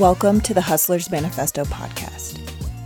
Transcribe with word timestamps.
Welcome 0.00 0.42
to 0.42 0.52
the 0.52 0.60
Hustlers 0.60 1.10
Manifesto 1.10 1.64
podcast. 1.64 2.38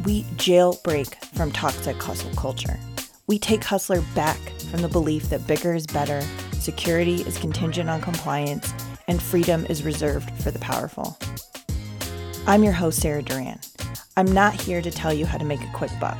We 0.04 0.22
jailbreak 0.36 1.16
from 1.34 1.50
toxic 1.50 2.00
hustle 2.00 2.32
culture. 2.36 2.78
We 3.26 3.36
take 3.36 3.64
Hustler 3.64 4.00
back 4.14 4.38
from 4.70 4.80
the 4.80 4.88
belief 4.88 5.24
that 5.24 5.44
bigger 5.44 5.74
is 5.74 5.88
better, 5.88 6.22
security 6.52 7.22
is 7.22 7.36
contingent 7.36 7.90
on 7.90 8.00
compliance, 8.00 8.72
and 9.08 9.20
freedom 9.20 9.66
is 9.68 9.82
reserved 9.82 10.30
for 10.40 10.52
the 10.52 10.60
powerful. 10.60 11.18
I'm 12.46 12.62
your 12.62 12.74
host, 12.74 13.00
Sarah 13.00 13.22
Duran. 13.22 13.58
I'm 14.16 14.30
not 14.32 14.54
here 14.54 14.80
to 14.80 14.90
tell 14.92 15.12
you 15.12 15.26
how 15.26 15.38
to 15.38 15.44
make 15.44 15.62
a 15.62 15.72
quick 15.72 15.90
buck. 15.98 16.18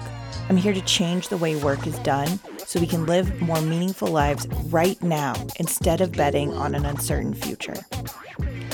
I'm 0.48 0.56
here 0.56 0.74
to 0.74 0.80
change 0.80 1.28
the 1.28 1.36
way 1.36 1.54
work 1.54 1.86
is 1.86 2.00
done 2.00 2.40
so 2.66 2.80
we 2.80 2.88
can 2.88 3.06
live 3.06 3.40
more 3.40 3.62
meaningful 3.62 4.08
lives 4.08 4.48
right 4.64 5.00
now 5.04 5.34
instead 5.60 6.00
of 6.00 6.10
betting 6.10 6.52
on 6.54 6.74
an 6.74 6.84
uncertain 6.84 7.32
future. 7.32 7.76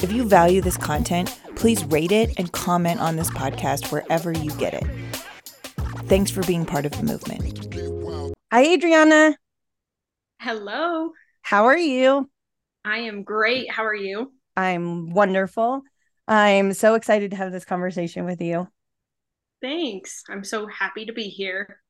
If 0.03 0.13
you 0.13 0.25
value 0.25 0.63
this 0.63 0.79
content, 0.79 1.39
please 1.57 1.85
rate 1.87 2.13
it 2.13 2.39
and 2.39 2.53
comment 2.53 3.01
on 3.01 3.17
this 3.17 3.31
podcast 3.31 3.91
wherever 3.91 4.31
you 4.33 4.53
get 4.53 4.75
it. 4.75 4.85
Thanks 6.07 6.31
for 6.31 6.43
being 6.45 6.65
part 6.65 6.87
of 6.87 6.93
the 6.93 7.03
movement. 7.03 7.75
Hi, 8.53 8.65
Adrianna. 8.65 9.35
Hello. 10.41 11.11
How 11.43 11.65
are 11.65 11.79
you? 11.79 12.31
I 12.85 12.99
am 12.99 13.25
great. 13.25 13.71
How 13.71 13.85
are 13.85 13.95
you? 13.95 14.33
I'm 14.57 15.11
wonderful. 15.11 15.83
I'm 16.29 16.73
so 16.73 16.95
excited 16.95 17.33
to 17.33 17.37
have 17.37 17.53
this 17.53 17.65
conversation 17.65 18.25
with 18.25 18.41
you. 18.41 18.69
Thanks. 19.61 20.23
I'm 20.29 20.45
so 20.45 20.67
happy 20.67 21.07
to 21.07 21.13
be 21.13 21.25
here. 21.25 21.81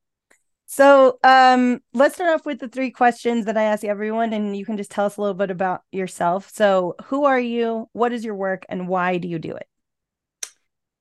So, 0.69 1.17
um, 1.23 1.79
let's 1.93 2.15
start 2.15 2.29
off 2.29 2.45
with 2.45 2.59
the 2.59 2.67
three 2.67 2.91
questions 2.91 3.45
that 3.45 3.55
I 3.55 3.63
ask 3.63 3.85
everyone, 3.85 4.33
and 4.33 4.55
you 4.55 4.65
can 4.65 4.75
just 4.75 4.91
tell 4.91 5.05
us 5.05 5.15
a 5.15 5.21
little 5.21 5.33
bit 5.33 5.49
about 5.49 5.83
yourself. 5.93 6.51
So, 6.53 6.95
who 7.05 7.23
are 7.23 7.39
you? 7.39 7.87
What 7.93 8.11
is 8.11 8.25
your 8.25 8.35
work, 8.35 8.65
and 8.67 8.89
why 8.89 9.17
do 9.17 9.29
you 9.29 9.39
do 9.39 9.55
it? 9.55 9.65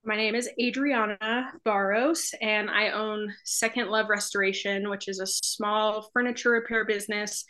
My 0.05 0.15
name 0.15 0.37
is 0.37 0.49
Adrianna 0.61 1.51
Baros, 1.67 2.33
and 2.41 2.71
I 2.71 2.91
own 2.91 3.35
Second 3.43 3.89
Love 3.89 4.09
Restoration, 4.09 4.89
which 4.89 5.09
is 5.09 5.19
a 5.19 5.27
small 5.27 6.11
furniture 6.13 6.51
repair 6.51 6.85
business 6.85 7.45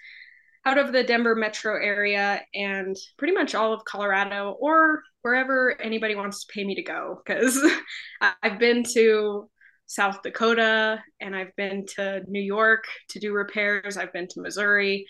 out 0.64 0.78
of 0.78 0.92
the 0.92 1.04
Denver 1.04 1.34
metro 1.34 1.74
area 1.74 2.40
and 2.54 2.96
pretty 3.18 3.34
much 3.34 3.54
all 3.54 3.74
of 3.74 3.84
Colorado 3.84 4.56
or 4.58 5.02
wherever 5.20 5.78
anybody 5.82 6.14
wants 6.14 6.46
to 6.46 6.52
pay 6.54 6.64
me 6.64 6.76
to 6.76 6.82
go. 6.82 7.20
Because 7.26 7.62
I've 8.42 8.58
been 8.58 8.84
to 8.94 9.50
South 9.86 10.22
Dakota 10.22 11.02
and 11.20 11.34
I've 11.34 11.54
been 11.56 11.86
to 11.96 12.22
New 12.28 12.40
York 12.40 12.84
to 13.10 13.20
do 13.20 13.32
repairs. 13.32 13.96
I've 13.96 14.12
been 14.12 14.28
to 14.28 14.40
Missouri, 14.40 15.06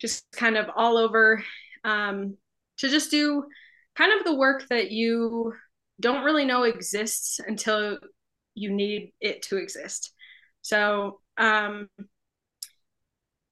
just 0.00 0.24
kind 0.32 0.56
of 0.56 0.70
all 0.74 0.96
over 0.96 1.42
um, 1.84 2.36
to 2.78 2.88
just 2.88 3.10
do 3.10 3.44
kind 3.96 4.12
of 4.18 4.24
the 4.24 4.34
work 4.34 4.64
that 4.68 4.90
you 4.90 5.52
don't 6.00 6.24
really 6.24 6.44
know 6.44 6.64
exists 6.64 7.40
until 7.46 7.98
you 8.54 8.70
need 8.70 9.12
it 9.20 9.42
to 9.42 9.56
exist. 9.56 10.12
So, 10.62 11.20
um, 11.38 11.88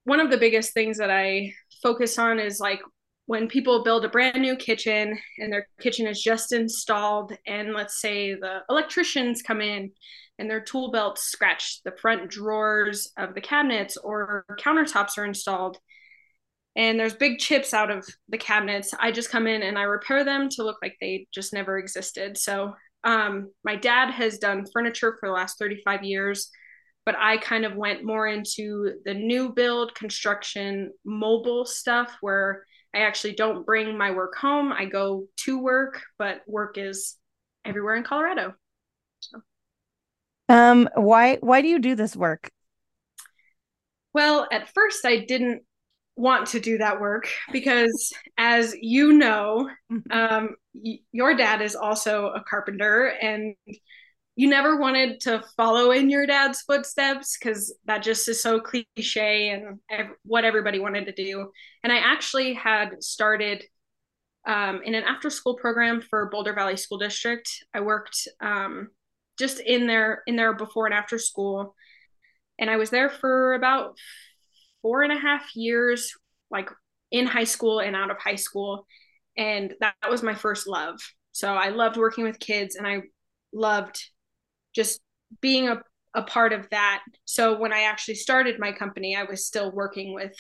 one 0.05 0.21
of 0.21 0.31
the 0.31 0.37
biggest 0.37 0.75
things 0.75 0.99
that 0.99 1.11
I 1.11 1.55
focus 1.83 2.19
on 2.19 2.39
is 2.39 2.61
like 2.61 2.81
when 3.27 3.49
people 3.49 3.85
build 3.85 4.05
a 4.05 4.09
brand 4.09 4.43
new 4.43 4.57
kitchen 4.57 5.19
and 5.39 5.53
their 5.53 5.67
kitchen 5.81 6.07
is 6.07 6.23
just 6.23 6.53
installed, 6.53 7.33
and 7.47 7.73
let's 7.73 8.01
say 8.01 8.35
the 8.35 8.61
electricians 8.69 9.43
come 9.43 9.61
in 9.61 9.91
and 10.39 10.51
their 10.51 10.61
tool 10.61 10.91
belts 10.91 11.23
scratch 11.23 11.83
the 11.85 11.93
front 11.93 12.31
drawers 12.31 13.11
of 13.17 13.35
the 13.35 13.41
cabinets 13.41 13.97
or 13.97 14.45
countertops 14.59 15.17
are 15.17 15.25
installed 15.25 15.79
and 16.77 16.99
there's 16.99 17.15
big 17.15 17.39
chips 17.39 17.73
out 17.73 17.91
of 17.91 18.05
the 18.29 18.39
cabinets 18.39 18.93
i 18.99 19.11
just 19.11 19.31
come 19.31 19.47
in 19.47 19.63
and 19.63 19.79
i 19.79 19.83
repair 19.83 20.25
them 20.25 20.49
to 20.49 20.65
look 20.65 20.79
like 20.83 20.97
they 21.01 21.27
just 21.33 21.53
never 21.53 21.79
existed. 21.79 22.37
So 22.37 22.75
um, 23.05 23.51
my 23.65 23.77
dad 23.77 24.11
has 24.11 24.39
done 24.39 24.65
furniture 24.73 25.17
for 25.21 25.29
the 25.29 25.35
last 25.35 25.59
35 25.59 26.05
years 26.05 26.51
but 27.05 27.15
i 27.17 27.37
kind 27.37 27.65
of 27.65 27.77
went 27.77 28.05
more 28.05 28.27
into 28.27 28.95
the 29.05 29.15
new 29.15 29.53
build 29.53 29.95
construction 29.95 30.91
mobile 31.05 31.65
stuff 31.65 32.17
where 32.21 32.65
i 32.95 33.01
actually 33.01 33.35
don't 33.35 33.67
bring 33.67 33.97
my 33.99 34.11
work 34.11 34.35
home 34.37 34.73
i 34.73 34.85
go 34.85 35.27
to 35.37 35.59
work 35.59 36.03
but 36.19 36.43
work 36.47 36.79
is 36.79 37.17
everywhere 37.65 37.95
in 37.95 38.05
colorado 38.05 38.55
so 39.21 39.41
um, 40.49 40.89
why 40.95 41.37
why 41.37 41.63
do 41.63 41.69
you 41.69 41.79
do 41.79 41.95
this 41.95 42.15
work? 42.15 42.51
Well, 44.13 44.47
at 44.53 44.69
first 44.73 45.05
I 45.05 45.25
didn't 45.25 45.63
want 46.17 46.49
to 46.49 46.61
do 46.61 46.79
that 46.79 47.01
work 47.01 47.29
because 47.53 48.13
as 48.39 48.75
you 48.81 49.13
know, 49.13 49.69
mm-hmm. 49.91 50.13
um, 50.13 50.57
y- 50.75 51.01
your 51.13 51.35
dad 51.37 51.61
is 51.61 51.75
also 51.75 52.27
a 52.27 52.45
carpenter 52.49 53.07
and 53.07 53.57
you 54.37 54.49
never 54.49 54.77
wanted 54.77 55.21
to 55.21 55.45
follow 55.57 55.93
in 55.93 56.11
your 56.11 56.27
dad's 56.27 56.63
footsteps 56.63 57.37
because 57.39 57.75
that 57.85 58.03
just 58.03 58.29
is 58.29 58.43
so 58.43 58.61
cliche 58.61 59.51
and 59.51 59.79
ev- 59.91 60.17
what 60.25 60.45
everybody 60.45 60.81
wanted 60.81 61.07
to 61.07 61.13
do. 61.13 61.51
And 61.83 61.93
I 61.93 61.99
actually 61.99 62.55
had 62.55 63.03
started 63.03 63.63
um, 64.47 64.83
in 64.85 64.95
an 64.95 65.05
after 65.05 65.31
school 65.31 65.55
program 65.55 66.03
for 66.03 66.29
Boulder 66.31 66.53
Valley 66.53 66.77
School 66.77 66.99
District. 66.99 67.49
I 67.73 67.81
worked 67.81 68.27
um, 68.41 68.89
just 69.39 69.61
in 69.61 69.87
there 69.87 70.23
in 70.27 70.37
there 70.37 70.55
before 70.55 70.87
and 70.87 70.95
after 70.95 71.19
school 71.19 71.75
and 72.59 72.71
i 72.71 72.77
was 72.77 72.91
there 72.91 73.09
for 73.09 73.55
about 73.55 73.97
four 74.83 75.03
and 75.03 75.13
a 75.13 75.19
half 75.19 75.55
years 75.55 76.13
like 76.51 76.71
in 77.11 77.27
high 77.27 77.45
school 77.45 77.81
and 77.81 77.97
out 77.97 78.11
of 78.11 78.19
high 78.19 78.37
school 78.37 78.87
and 79.37 79.75
that, 79.81 79.95
that 80.03 80.11
was 80.11 80.23
my 80.23 80.35
first 80.35 80.67
love 80.67 81.01
so 81.33 81.55
i 81.55 81.69
loved 81.69 81.97
working 81.97 82.25
with 82.25 82.39
kids 82.39 82.77
and 82.77 82.87
i 82.87 83.01
loved 83.53 84.11
just 84.75 85.01
being 85.41 85.69
a, 85.69 85.81
a 86.15 86.23
part 86.23 86.53
of 86.53 86.69
that. 86.71 87.03
So 87.25 87.59
when 87.59 87.73
i 87.73 87.83
actually 87.83 88.17
started 88.17 88.59
my 88.59 88.73
company 88.73 89.17
i 89.17 89.25
was 89.25 89.47
still 89.47 89.73
working 89.73 90.15
with 90.15 90.35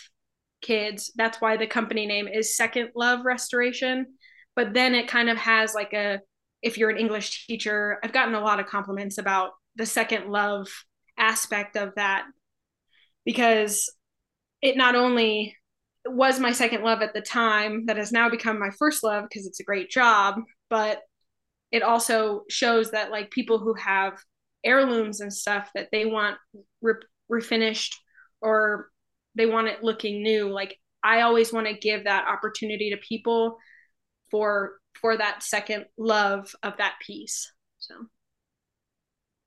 kids. 0.64 1.12
That's 1.14 1.40
why 1.40 1.56
the 1.56 1.66
company 1.66 2.06
name 2.06 2.26
is 2.26 2.56
second 2.56 2.90
love 2.96 3.24
restoration. 3.24 4.06
But 4.56 4.72
then 4.72 4.94
it 4.94 5.08
kind 5.08 5.28
of 5.28 5.36
has 5.36 5.74
like 5.74 5.92
a 5.92 6.20
if 6.62 6.78
you're 6.78 6.90
an 6.90 6.96
English 6.96 7.46
teacher, 7.46 7.98
I've 8.02 8.12
gotten 8.12 8.34
a 8.34 8.40
lot 8.40 8.58
of 8.58 8.66
compliments 8.66 9.18
about 9.18 9.50
the 9.76 9.84
second 9.84 10.30
love 10.30 10.66
aspect 11.18 11.76
of 11.76 11.94
that 11.96 12.24
because 13.26 13.92
it 14.62 14.76
not 14.76 14.96
only 14.96 15.54
was 16.06 16.40
my 16.40 16.52
second 16.52 16.82
love 16.82 17.02
at 17.02 17.12
the 17.12 17.20
time 17.20 17.84
that 17.86 17.98
has 17.98 18.12
now 18.12 18.30
become 18.30 18.58
my 18.58 18.70
first 18.78 19.04
love 19.04 19.24
because 19.28 19.46
it's 19.46 19.60
a 19.60 19.64
great 19.64 19.90
job, 19.90 20.36
but 20.70 21.00
it 21.74 21.82
also 21.82 22.42
shows 22.48 22.92
that 22.92 23.10
like 23.10 23.32
people 23.32 23.58
who 23.58 23.74
have 23.74 24.16
heirlooms 24.64 25.20
and 25.20 25.32
stuff 25.32 25.68
that 25.74 25.88
they 25.90 26.06
want 26.06 26.36
re- 26.80 26.94
refinished 27.30 27.96
or 28.40 28.90
they 29.34 29.44
want 29.44 29.66
it 29.66 29.82
looking 29.82 30.22
new 30.22 30.48
like 30.48 30.78
i 31.02 31.22
always 31.22 31.52
want 31.52 31.66
to 31.66 31.74
give 31.74 32.04
that 32.04 32.28
opportunity 32.28 32.90
to 32.90 32.96
people 32.98 33.58
for 34.30 34.74
for 35.00 35.16
that 35.16 35.42
second 35.42 35.84
love 35.98 36.54
of 36.62 36.76
that 36.78 36.94
piece 37.04 37.52
so. 37.78 37.94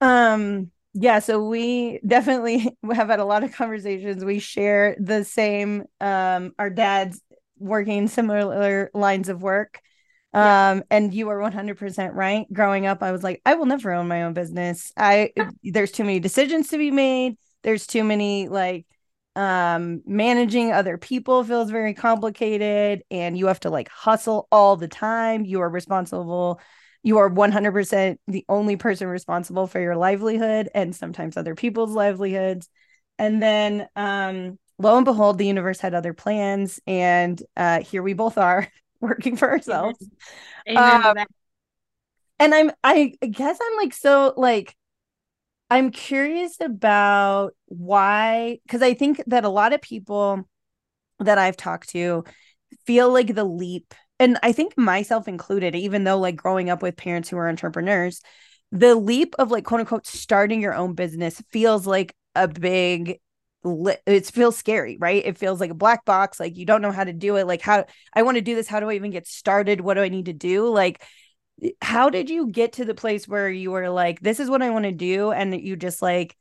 Um 0.01 0.69
yeah 0.93 1.19
so 1.19 1.47
we 1.47 1.99
definitely 2.05 2.75
have 2.91 3.07
had 3.07 3.19
a 3.19 3.25
lot 3.25 3.43
of 3.43 3.53
conversations. 3.53 4.25
We 4.25 4.39
share 4.39 4.97
the 4.99 5.23
same 5.23 5.85
um 6.01 6.51
our 6.59 6.69
dads 6.69 7.21
working 7.57 8.09
similar 8.09 8.91
lines 8.93 9.29
of 9.29 9.41
work 9.41 9.79
um 10.33 10.83
and 10.91 11.13
you 11.13 11.29
are 11.29 11.39
100% 11.39 12.13
right. 12.13 12.51
Growing 12.51 12.85
up 12.85 13.01
i 13.01 13.11
was 13.11 13.23
like 13.23 13.41
i 13.45 13.55
will 13.55 13.65
never 13.65 13.91
own 13.91 14.07
my 14.07 14.23
own 14.23 14.33
business. 14.33 14.91
I 14.97 15.31
there's 15.63 15.91
too 15.91 16.03
many 16.03 16.19
decisions 16.19 16.69
to 16.69 16.77
be 16.77 16.91
made. 16.91 17.37
There's 17.63 17.87
too 17.87 18.03
many 18.03 18.47
like 18.47 18.85
um 19.35 20.01
managing 20.05 20.71
other 20.71 20.97
people 20.97 21.43
feels 21.43 21.69
very 21.69 21.93
complicated 21.93 23.03
and 23.11 23.37
you 23.37 23.47
have 23.47 23.59
to 23.61 23.69
like 23.69 23.89
hustle 23.89 24.47
all 24.51 24.75
the 24.75 24.87
time. 24.87 25.45
You 25.45 25.61
are 25.61 25.69
responsible 25.69 26.59
you 27.03 27.19
are 27.19 27.29
100% 27.29 28.19
the 28.27 28.43
only 28.49 28.75
person 28.75 29.07
responsible 29.07 29.67
for 29.67 29.79
your 29.79 29.95
livelihood 29.95 30.69
and 30.75 30.95
sometimes 30.95 31.37
other 31.37 31.55
people's 31.55 31.91
livelihoods. 31.91 32.67
And 33.17 33.41
then 33.41 33.87
um 33.95 34.59
lo 34.79 34.95
and 34.97 35.05
behold 35.05 35.37
the 35.37 35.47
universe 35.47 35.79
had 35.79 35.93
other 35.93 36.13
plans 36.13 36.79
and 36.85 37.41
uh 37.55 37.81
here 37.81 38.03
we 38.03 38.13
both 38.13 38.37
are 38.37 38.67
working 39.01 39.35
for 39.35 39.49
ourselves. 39.49 40.05
Um, 40.75 41.17
and 42.39 42.53
i'm 42.53 42.71
i 42.83 43.13
guess 43.31 43.57
i'm 43.59 43.77
like 43.77 43.93
so 43.93 44.33
like 44.37 44.75
I'm 45.69 45.91
curious 45.91 46.61
about 46.61 47.53
why, 47.65 48.59
because 48.65 48.81
I 48.81 48.93
think 48.93 49.21
that 49.27 49.43
a 49.43 49.49
lot 49.49 49.73
of 49.73 49.81
people 49.81 50.47
that 51.19 51.37
I've 51.37 51.57
talked 51.57 51.89
to 51.89 52.23
feel 52.85 53.11
like 53.11 53.35
the 53.35 53.43
leap, 53.43 53.93
and 54.19 54.39
I 54.43 54.53
think 54.53 54.77
myself 54.77 55.27
included, 55.27 55.75
even 55.75 56.03
though 56.05 56.19
like 56.19 56.37
growing 56.37 56.69
up 56.69 56.81
with 56.81 56.95
parents 56.95 57.29
who 57.29 57.37
are 57.37 57.49
entrepreneurs, 57.49 58.21
the 58.71 58.95
leap 58.95 59.35
of 59.39 59.51
like 59.51 59.65
quote 59.65 59.81
unquote 59.81 60.07
starting 60.07 60.61
your 60.61 60.73
own 60.73 60.93
business 60.93 61.41
feels 61.51 61.85
like 61.85 62.15
a 62.35 62.47
big 62.47 63.19
it 63.63 64.25
feels 64.27 64.55
scary 64.55 64.97
right 64.99 65.25
it 65.25 65.37
feels 65.37 65.59
like 65.59 65.71
a 65.71 65.75
black 65.75 66.05
box 66.05 66.39
like 66.39 66.55
you 66.55 66.65
don't 66.65 66.81
know 66.81 66.91
how 66.91 67.03
to 67.03 67.11
do 67.11 67.35
it 67.35 67.47
like 67.47 67.61
how 67.61 67.83
i 68.13 68.21
want 68.21 68.35
to 68.35 68.41
do 68.41 68.55
this 68.55 68.67
how 68.67 68.79
do 68.79 68.89
i 68.89 68.93
even 68.93 69.11
get 69.11 69.27
started 69.27 69.81
what 69.81 69.95
do 69.95 70.01
i 70.01 70.09
need 70.09 70.25
to 70.25 70.33
do 70.33 70.69
like 70.69 71.01
how 71.81 72.09
did 72.09 72.29
you 72.29 72.47
get 72.47 72.73
to 72.73 72.85
the 72.85 72.93
place 72.93 73.27
where 73.27 73.49
you 73.49 73.71
were 73.71 73.89
like, 73.89 74.19
this 74.19 74.39
is 74.39 74.49
what 74.49 74.61
I 74.61 74.69
want 74.69 74.85
to 74.85 74.91
do? 74.91 75.31
And 75.31 75.59
you 75.59 75.75
just 75.75 76.01
like, 76.01 76.35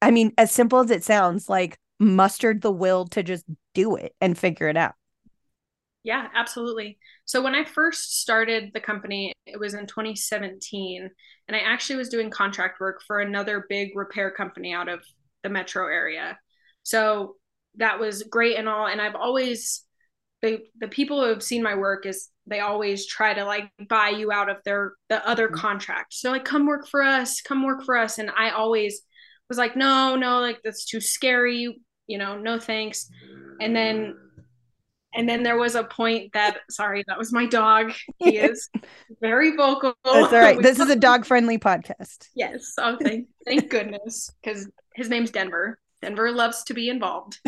I 0.00 0.10
mean, 0.10 0.32
as 0.38 0.52
simple 0.52 0.80
as 0.80 0.90
it 0.90 1.04
sounds, 1.04 1.48
like 1.48 1.78
mustered 1.98 2.60
the 2.62 2.70
will 2.70 3.06
to 3.06 3.22
just 3.22 3.44
do 3.74 3.96
it 3.96 4.14
and 4.20 4.38
figure 4.38 4.68
it 4.68 4.76
out. 4.76 4.94
Yeah, 6.02 6.28
absolutely. 6.34 6.98
So 7.24 7.42
when 7.42 7.54
I 7.54 7.64
first 7.64 8.20
started 8.20 8.72
the 8.74 8.80
company, 8.80 9.32
it 9.46 9.58
was 9.58 9.72
in 9.72 9.86
2017, 9.86 11.08
and 11.48 11.56
I 11.56 11.60
actually 11.60 11.96
was 11.96 12.10
doing 12.10 12.30
contract 12.30 12.78
work 12.78 13.02
for 13.06 13.20
another 13.20 13.64
big 13.68 13.96
repair 13.96 14.30
company 14.30 14.74
out 14.74 14.88
of 14.88 15.00
the 15.42 15.48
metro 15.48 15.86
area. 15.86 16.38
So 16.84 17.36
that 17.76 17.98
was 17.98 18.22
great 18.22 18.56
and 18.56 18.68
all. 18.68 18.86
And 18.86 19.00
I've 19.00 19.16
always 19.16 19.82
the 20.42 20.60
the 20.78 20.88
people 20.88 21.20
who 21.20 21.30
have 21.30 21.42
seen 21.42 21.62
my 21.62 21.74
work 21.74 22.06
is 22.06 22.28
they 22.46 22.60
always 22.60 23.06
try 23.06 23.32
to 23.32 23.44
like 23.44 23.70
buy 23.88 24.10
you 24.10 24.30
out 24.30 24.50
of 24.50 24.58
their 24.64 24.92
the 25.08 25.26
other 25.26 25.48
mm-hmm. 25.48 25.56
contract. 25.56 26.14
So 26.14 26.30
like 26.30 26.44
come 26.44 26.66
work 26.66 26.86
for 26.86 27.02
us, 27.02 27.40
come 27.40 27.64
work 27.64 27.82
for 27.82 27.96
us. 27.96 28.18
And 28.18 28.30
I 28.36 28.50
always 28.50 29.02
was 29.48 29.58
like, 29.58 29.76
no, 29.76 30.16
no, 30.16 30.40
like 30.40 30.60
that's 30.62 30.84
too 30.84 31.00
scary, 31.00 31.80
you 32.06 32.18
know, 32.18 32.38
no 32.38 32.58
thanks. 32.58 33.10
And 33.60 33.74
then 33.74 34.16
and 35.14 35.28
then 35.28 35.42
there 35.42 35.56
was 35.56 35.74
a 35.74 35.84
point 35.84 36.32
that 36.32 36.58
sorry 36.70 37.04
that 37.06 37.16
was 37.16 37.32
my 37.32 37.46
dog 37.46 37.92
he 38.18 38.36
is 38.38 38.68
very 39.20 39.56
vocal 39.56 39.94
that's 40.04 40.32
all 40.32 40.40
right 40.40 40.58
this 40.62 40.80
is 40.80 40.90
a 40.90 40.96
dog 40.96 41.24
friendly 41.24 41.58
podcast 41.58 42.28
yes 42.34 42.74
oh 42.78 42.96
thank, 43.00 43.28
thank 43.46 43.70
goodness 43.70 44.30
because 44.42 44.68
his 44.94 45.08
name's 45.08 45.30
denver 45.30 45.78
denver 46.04 46.30
loves 46.30 46.62
to 46.64 46.74
be 46.74 46.88
involved 46.88 47.38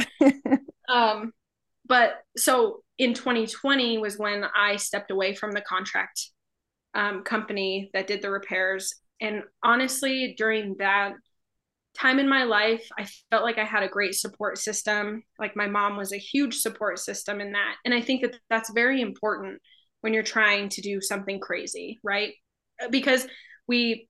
um 0.89 1.33
but 1.87 2.23
so 2.37 2.83
in 2.99 3.15
2020 3.15 3.99
was 3.99 4.19
when 4.19 4.45
i 4.55 4.77
stepped 4.77 5.11
away 5.11 5.35
from 5.35 5.53
the 5.53 5.61
contract 5.61 6.31
um, 6.95 7.23
company 7.23 7.91
that 7.93 8.07
did 8.07 8.23
the 8.23 8.31
repairs 8.31 8.95
and 9.21 9.43
honestly 9.63 10.35
during 10.39 10.77
that 10.79 11.13
time 11.97 12.19
in 12.19 12.29
my 12.29 12.45
life, 12.45 12.87
I 12.99 13.07
felt 13.31 13.43
like 13.43 13.59
I 13.59 13.65
had 13.65 13.83
a 13.83 13.89
great 13.89 14.15
support 14.15 14.59
system. 14.59 15.23
Like 15.39 15.57
my 15.57 15.67
mom 15.67 15.97
was 15.97 16.13
a 16.13 16.19
huge 16.19 16.57
support 16.57 16.99
system 16.99 17.41
in 17.41 17.53
that. 17.53 17.77
And 17.85 17.95
I 17.95 18.01
think 18.01 18.23
that 18.23 18.37
that's 18.51 18.71
very 18.71 19.01
important 19.01 19.61
when 20.03 20.13
you're 20.13 20.23
trying 20.23 20.69
to 20.71 20.81
do 20.83 21.01
something 21.01 21.41
crazy, 21.41 21.99
right? 22.03 22.35
Because 22.91 23.27
we 23.67 24.09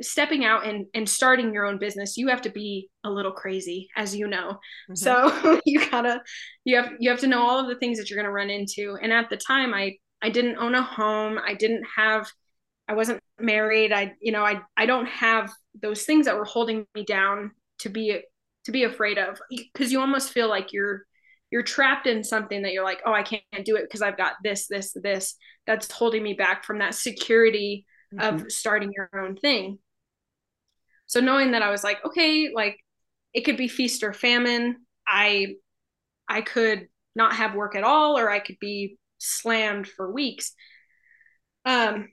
stepping 0.00 0.44
out 0.44 0.66
and, 0.66 0.86
and 0.94 1.08
starting 1.08 1.52
your 1.52 1.66
own 1.66 1.78
business 1.78 2.16
you 2.16 2.28
have 2.28 2.42
to 2.42 2.50
be 2.50 2.88
a 3.04 3.10
little 3.10 3.32
crazy 3.32 3.88
as 3.96 4.14
you 4.14 4.28
know 4.28 4.52
mm-hmm. 4.90 4.94
so 4.94 5.60
you 5.64 5.88
gotta 5.90 6.22
you 6.64 6.76
have 6.76 6.92
you 6.98 7.10
have 7.10 7.20
to 7.20 7.26
know 7.26 7.42
all 7.42 7.58
of 7.58 7.66
the 7.66 7.76
things 7.76 7.98
that 7.98 8.08
you're 8.08 8.16
going 8.16 8.24
to 8.24 8.32
run 8.32 8.50
into 8.50 8.96
and 9.02 9.12
at 9.12 9.28
the 9.28 9.36
time 9.36 9.74
i 9.74 9.92
i 10.22 10.30
didn't 10.30 10.56
own 10.58 10.74
a 10.74 10.82
home 10.82 11.38
i 11.44 11.54
didn't 11.54 11.84
have 11.96 12.28
I 12.88 12.94
wasn't 12.94 13.22
married. 13.38 13.92
I, 13.92 14.14
you 14.20 14.32
know, 14.32 14.42
I, 14.42 14.62
I 14.76 14.86
don't 14.86 15.06
have 15.06 15.52
those 15.80 16.04
things 16.04 16.26
that 16.26 16.36
were 16.36 16.44
holding 16.44 16.86
me 16.94 17.04
down 17.04 17.52
to 17.80 17.90
be, 17.90 18.20
to 18.64 18.72
be 18.72 18.84
afraid 18.84 19.18
of 19.18 19.38
because 19.50 19.92
you 19.92 20.00
almost 20.00 20.32
feel 20.32 20.48
like 20.48 20.72
you're, 20.72 21.04
you're 21.50 21.62
trapped 21.62 22.06
in 22.06 22.24
something 22.24 22.62
that 22.62 22.72
you're 22.72 22.84
like, 22.84 23.00
oh, 23.04 23.12
I 23.12 23.22
can't 23.22 23.42
do 23.64 23.76
it 23.76 23.82
because 23.82 24.02
I've 24.02 24.16
got 24.16 24.34
this, 24.42 24.66
this, 24.68 24.92
this 24.94 25.36
that's 25.66 25.92
holding 25.92 26.22
me 26.22 26.32
back 26.32 26.64
from 26.64 26.78
that 26.78 26.94
security 26.94 27.84
mm-hmm. 28.12 28.36
of 28.36 28.50
starting 28.50 28.92
your 28.94 29.10
own 29.14 29.36
thing. 29.36 29.78
So 31.08 31.20
knowing 31.20 31.52
that 31.52 31.62
I 31.62 31.70
was 31.70 31.82
like, 31.82 32.04
okay, 32.06 32.50
like 32.54 32.78
it 33.34 33.42
could 33.42 33.56
be 33.56 33.68
feast 33.68 34.04
or 34.04 34.12
famine. 34.12 34.76
I, 35.06 35.56
I 36.28 36.42
could 36.42 36.88
not 37.16 37.34
have 37.34 37.54
work 37.54 37.74
at 37.74 37.84
all, 37.84 38.18
or 38.18 38.30
I 38.30 38.38
could 38.38 38.58
be 38.60 38.98
slammed 39.18 39.88
for 39.88 40.12
weeks. 40.12 40.52
Um, 41.64 42.08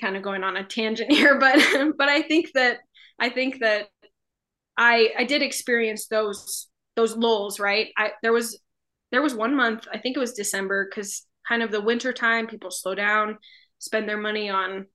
kind 0.00 0.16
of 0.16 0.22
going 0.22 0.44
on 0.44 0.56
a 0.56 0.64
tangent 0.64 1.12
here, 1.14 1.38
but 1.38 1.58
but 1.96 2.08
I 2.08 2.22
think 2.22 2.52
that 2.54 2.78
I 3.18 3.30
think 3.30 3.60
that 3.60 3.88
I 4.76 5.10
I 5.18 5.24
did 5.24 5.42
experience 5.42 6.06
those 6.06 6.68
those 6.96 7.16
lulls, 7.16 7.60
right? 7.60 7.88
I 7.96 8.12
there 8.22 8.32
was 8.32 8.60
there 9.12 9.22
was 9.22 9.34
one 9.34 9.56
month, 9.56 9.86
I 9.92 9.98
think 9.98 10.16
it 10.16 10.20
was 10.20 10.34
December, 10.34 10.88
because 10.88 11.26
kind 11.48 11.62
of 11.62 11.72
the 11.72 11.80
winter 11.80 12.12
time, 12.12 12.46
people 12.46 12.70
slow 12.70 12.94
down, 12.94 13.38
spend 13.78 14.08
their 14.08 14.16
money 14.18 14.48
on 14.50 14.86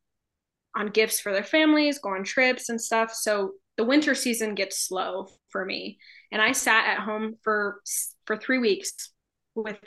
on 0.75 0.87
gifts 0.87 1.19
for 1.19 1.31
their 1.31 1.43
families, 1.43 1.99
go 1.99 2.09
on 2.09 2.23
trips 2.23 2.69
and 2.69 2.79
stuff. 2.79 3.13
So 3.13 3.53
the 3.77 3.85
winter 3.85 4.15
season 4.15 4.55
gets 4.55 4.85
slow 4.87 5.27
for 5.49 5.65
me. 5.65 5.97
And 6.31 6.41
I 6.41 6.51
sat 6.51 6.87
at 6.87 6.99
home 6.99 7.35
for 7.43 7.81
for 8.25 8.37
3 8.37 8.59
weeks 8.59 9.11
with 9.53 9.77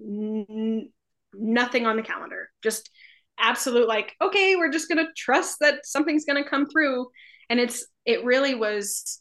n- 0.00 0.90
nothing 1.34 1.86
on 1.86 1.96
the 1.96 2.02
calendar. 2.02 2.50
Just 2.62 2.90
absolute 3.38 3.88
like 3.88 4.14
okay 4.22 4.56
we're 4.56 4.70
just 4.70 4.88
going 4.88 5.04
to 5.04 5.12
trust 5.16 5.58
that 5.60 5.84
something's 5.84 6.24
going 6.24 6.42
to 6.42 6.48
come 6.48 6.66
through 6.66 7.06
and 7.50 7.60
it's 7.60 7.86
it 8.04 8.24
really 8.24 8.54
was 8.54 9.20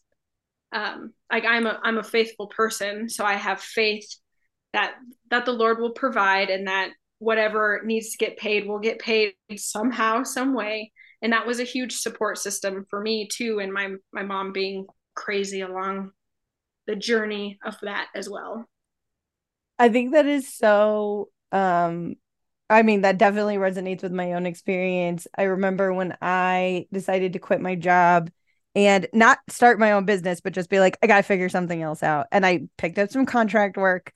um 0.71 1.13
like 1.31 1.43
i'm 1.45 1.65
a 1.65 1.79
i'm 1.83 1.97
a 1.97 2.03
faithful 2.03 2.47
person 2.47 3.09
so 3.09 3.25
i 3.25 3.33
have 3.33 3.59
faith 3.59 4.07
that 4.73 4.93
that 5.29 5.45
the 5.45 5.51
lord 5.51 5.79
will 5.79 5.91
provide 5.91 6.49
and 6.49 6.67
that 6.67 6.91
whatever 7.19 7.81
needs 7.85 8.11
to 8.11 8.17
get 8.17 8.37
paid 8.37 8.67
will 8.67 8.79
get 8.79 8.99
paid 8.99 9.33
somehow 9.57 10.23
some 10.23 10.53
way 10.53 10.91
and 11.25 11.33
that 11.33 11.47
was 11.47 11.59
a 11.59 11.63
huge 11.63 11.95
support 11.95 12.37
system 12.37 12.85
for 12.87 13.01
me 13.01 13.27
too 13.27 13.59
and 13.59 13.73
my 13.73 13.95
my 14.13 14.21
mom 14.21 14.53
being 14.53 14.85
crazy 15.15 15.61
along 15.61 16.11
the 16.85 16.95
journey 16.95 17.57
of 17.65 17.75
that 17.81 18.07
as 18.13 18.29
well 18.29 18.63
i 19.79 19.89
think 19.89 20.13
that 20.13 20.27
is 20.27 20.53
so 20.53 21.29
um 21.51 22.15
I 22.67 22.81
mean, 22.81 23.01
that 23.01 23.19
definitely 23.19 23.57
resonates 23.57 24.01
with 24.01 24.11
my 24.11 24.33
own 24.33 24.47
experience. 24.47 25.27
I 25.37 25.43
remember 25.43 25.93
when 25.93 26.17
I 26.19 26.87
decided 26.91 27.33
to 27.33 27.39
quit 27.39 27.61
my 27.61 27.75
job 27.75 28.31
and 28.73 29.07
not 29.13 29.37
start 29.49 29.77
my 29.77 29.91
own 29.91 30.05
business, 30.05 30.41
but 30.41 30.53
just 30.53 30.71
be 30.71 30.79
like, 30.79 30.97
I 31.03 31.05
got 31.05 31.17
to 31.17 31.23
figure 31.23 31.47
something 31.47 31.79
else 31.79 32.01
out. 32.01 32.25
And 32.31 32.43
I 32.43 32.61
picked 32.79 32.97
up 32.97 33.11
some 33.11 33.27
contract 33.27 33.77
work. 33.77 34.13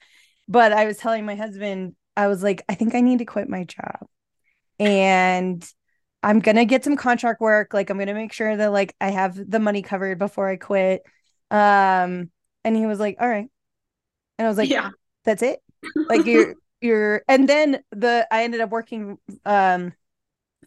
But 0.47 0.73
I 0.73 0.85
was 0.85 0.97
telling 0.97 1.27
my 1.27 1.35
husband, 1.35 1.95
I 2.17 2.25
was 2.25 2.41
like, 2.41 2.63
I 2.67 2.73
think 2.73 2.95
I 2.95 3.01
need 3.01 3.19
to 3.19 3.25
quit 3.25 3.49
my 3.49 3.65
job. 3.65 4.07
And 4.79 5.63
I'm 6.21 6.39
going 6.39 6.57
to 6.57 6.65
get 6.65 6.83
some 6.83 6.95
contract 6.97 7.41
work. 7.41 7.73
Like, 7.73 7.89
I'm 7.89 7.97
going 7.97 8.07
to 8.07 8.13
make 8.13 8.33
sure 8.33 8.55
that 8.55 8.71
like 8.71 8.95
I 8.99 9.11
have 9.11 9.35
the 9.49 9.59
money 9.59 9.81
covered 9.81 10.19
before 10.19 10.49
I 10.49 10.57
quit. 10.57 11.03
Um, 11.51 12.29
and 12.63 12.75
he 12.75 12.85
was 12.85 12.99
like, 12.99 13.17
all 13.19 13.29
right. 13.29 13.49
And 14.37 14.45
I 14.45 14.49
was 14.49 14.57
like, 14.57 14.69
yeah, 14.69 14.91
that's 15.23 15.41
it. 15.41 15.61
Like, 16.09 16.25
you're, 16.25 16.55
you're 16.81 17.23
and 17.27 17.47
then 17.47 17.81
the 17.91 18.27
I 18.31 18.43
ended 18.43 18.61
up 18.61 18.69
working 18.69 19.17
um 19.45 19.93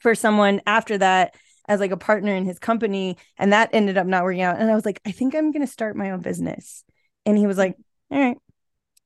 for 0.01 0.15
someone 0.15 0.61
after 0.67 0.99
that 0.99 1.35
as 1.69 1.81
like 1.81 1.91
a 1.91 1.97
partner 1.97 2.35
in 2.35 2.45
his 2.45 2.59
company 2.59 3.17
and 3.39 3.53
that 3.53 3.71
ended 3.73 3.97
up 3.97 4.07
not 4.07 4.25
working 4.25 4.43
out 4.43 4.59
and 4.59 4.71
I 4.71 4.75
was 4.75 4.85
like 4.85 5.01
I 5.07 5.13
think 5.13 5.35
I'm 5.35 5.53
going 5.53 5.65
to 5.65 5.73
start 5.73 5.97
my 5.97 6.11
own 6.11 6.21
business 6.21 6.85
and 7.25 7.39
he 7.39 7.47
was 7.47 7.57
like 7.57 7.77
all 8.11 8.19
right 8.19 8.37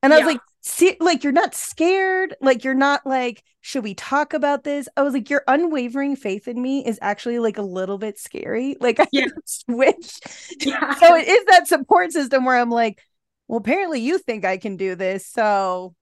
and 0.02 0.12
I 0.14 0.18
was 0.18 0.26
like 0.26 0.40
see 0.66 0.96
like 1.00 1.23
you're 1.23 1.32
not 1.32 1.54
scared 1.54 2.35
like 2.40 2.64
you're 2.64 2.75
not 2.75 3.06
like 3.06 3.42
should 3.61 3.82
we 3.82 3.94
talk 3.94 4.32
about 4.32 4.62
this? 4.62 4.88
I 4.96 5.02
was 5.02 5.12
like 5.12 5.28
your 5.28 5.42
unwavering 5.49 6.14
faith 6.14 6.46
in 6.46 6.61
me 6.61 6.87
is 6.87 7.00
actually 7.02 7.40
like 7.40 7.58
a 7.58 7.62
little 7.62 7.99
bit 7.99 8.18
scary. 8.18 8.76
Like 8.80 9.00
I 9.00 9.06
yeah. 9.11 9.26
switch 9.44 10.20
yeah. 10.61 10.94
so 10.94 11.16
it 11.16 11.26
is 11.26 11.44
that 11.46 11.66
support 11.66 12.12
system 12.12 12.44
where 12.44 12.56
I'm 12.56 12.70
like 12.70 13.00
well 13.49 13.58
apparently 13.58 14.00
you 14.00 14.18
think 14.18 14.44
I 14.44 14.56
can 14.56 14.76
do 14.76 14.94
this 14.94 15.26
so 15.26 15.94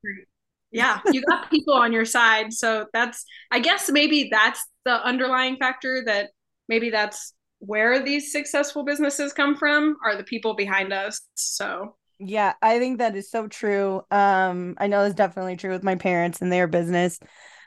yeah 0.74 1.00
you 1.12 1.22
got 1.22 1.48
people 1.50 1.72
on 1.72 1.92
your 1.92 2.04
side 2.04 2.52
so 2.52 2.86
that's 2.92 3.24
i 3.50 3.60
guess 3.60 3.88
maybe 3.90 4.28
that's 4.30 4.66
the 4.84 5.02
underlying 5.06 5.56
factor 5.56 6.02
that 6.04 6.30
maybe 6.68 6.90
that's 6.90 7.32
where 7.60 8.02
these 8.02 8.32
successful 8.32 8.84
businesses 8.84 9.32
come 9.32 9.56
from 9.56 9.96
are 10.04 10.16
the 10.16 10.24
people 10.24 10.54
behind 10.54 10.92
us 10.92 11.20
so 11.34 11.96
yeah 12.24 12.54
i 12.62 12.78
think 12.78 12.98
that 12.98 13.16
is 13.16 13.30
so 13.30 13.46
true 13.46 14.02
um 14.10 14.74
i 14.78 14.86
know 14.86 15.02
that's 15.02 15.14
definitely 15.14 15.56
true 15.56 15.70
with 15.70 15.82
my 15.82 15.94
parents 15.96 16.40
and 16.40 16.52
their 16.52 16.66
business 16.66 17.18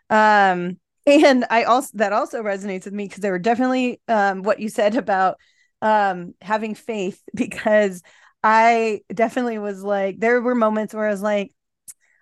um 0.09 0.77
and 1.05 1.45
i 1.49 1.63
also 1.63 1.89
that 1.95 2.13
also 2.13 2.41
resonates 2.43 2.85
with 2.85 2.93
me 2.93 3.05
because 3.05 3.21
there 3.21 3.31
were 3.31 3.39
definitely 3.39 4.01
um 4.07 4.43
what 4.43 4.59
you 4.59 4.69
said 4.69 4.95
about 4.95 5.37
um 5.81 6.33
having 6.41 6.75
faith 6.75 7.21
because 7.35 8.01
i 8.43 9.01
definitely 9.13 9.57
was 9.57 9.83
like 9.83 10.19
there 10.19 10.41
were 10.41 10.55
moments 10.55 10.93
where 10.93 11.07
i 11.07 11.11
was 11.11 11.21
like 11.21 11.51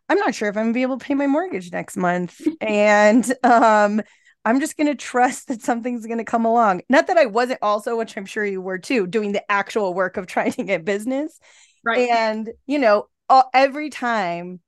I'm 0.08 0.20
not 0.20 0.36
sure 0.36 0.50
if 0.50 0.58
I'm 0.58 0.66
gonna 0.66 0.74
be 0.74 0.82
able 0.84 0.98
to 1.00 1.06
pay 1.06 1.16
my 1.16 1.28
mortgage 1.28 1.72
next 1.72 1.98
month. 1.98 2.40
and 2.62 3.26
um 3.44 4.02
I'm 4.48 4.60
just 4.60 4.78
going 4.78 4.86
to 4.86 4.94
trust 4.96 5.48
that 5.48 5.64
something's 5.64 6.06
going 6.06 6.20
to 6.20 6.24
come 6.24 6.46
along. 6.46 6.82
Not 6.88 7.08
that 7.08 7.18
I 7.18 7.26
wasn't 7.26 7.58
also, 7.64 7.98
which 7.98 8.16
I'm 8.16 8.28
sure 8.28 8.46
you 8.46 8.62
were 8.62 8.78
too, 8.78 9.08
doing 9.08 9.32
the 9.32 9.44
actual 9.52 9.96
work 9.96 10.18
of 10.18 10.28
trying 10.28 10.52
to 10.52 10.64
get 10.64 10.86
business. 10.86 11.40
Right. 11.86 12.10
And, 12.10 12.50
you 12.66 12.80
know, 12.80 13.08
all, 13.30 13.50
every 13.54 13.90
time 13.90 14.60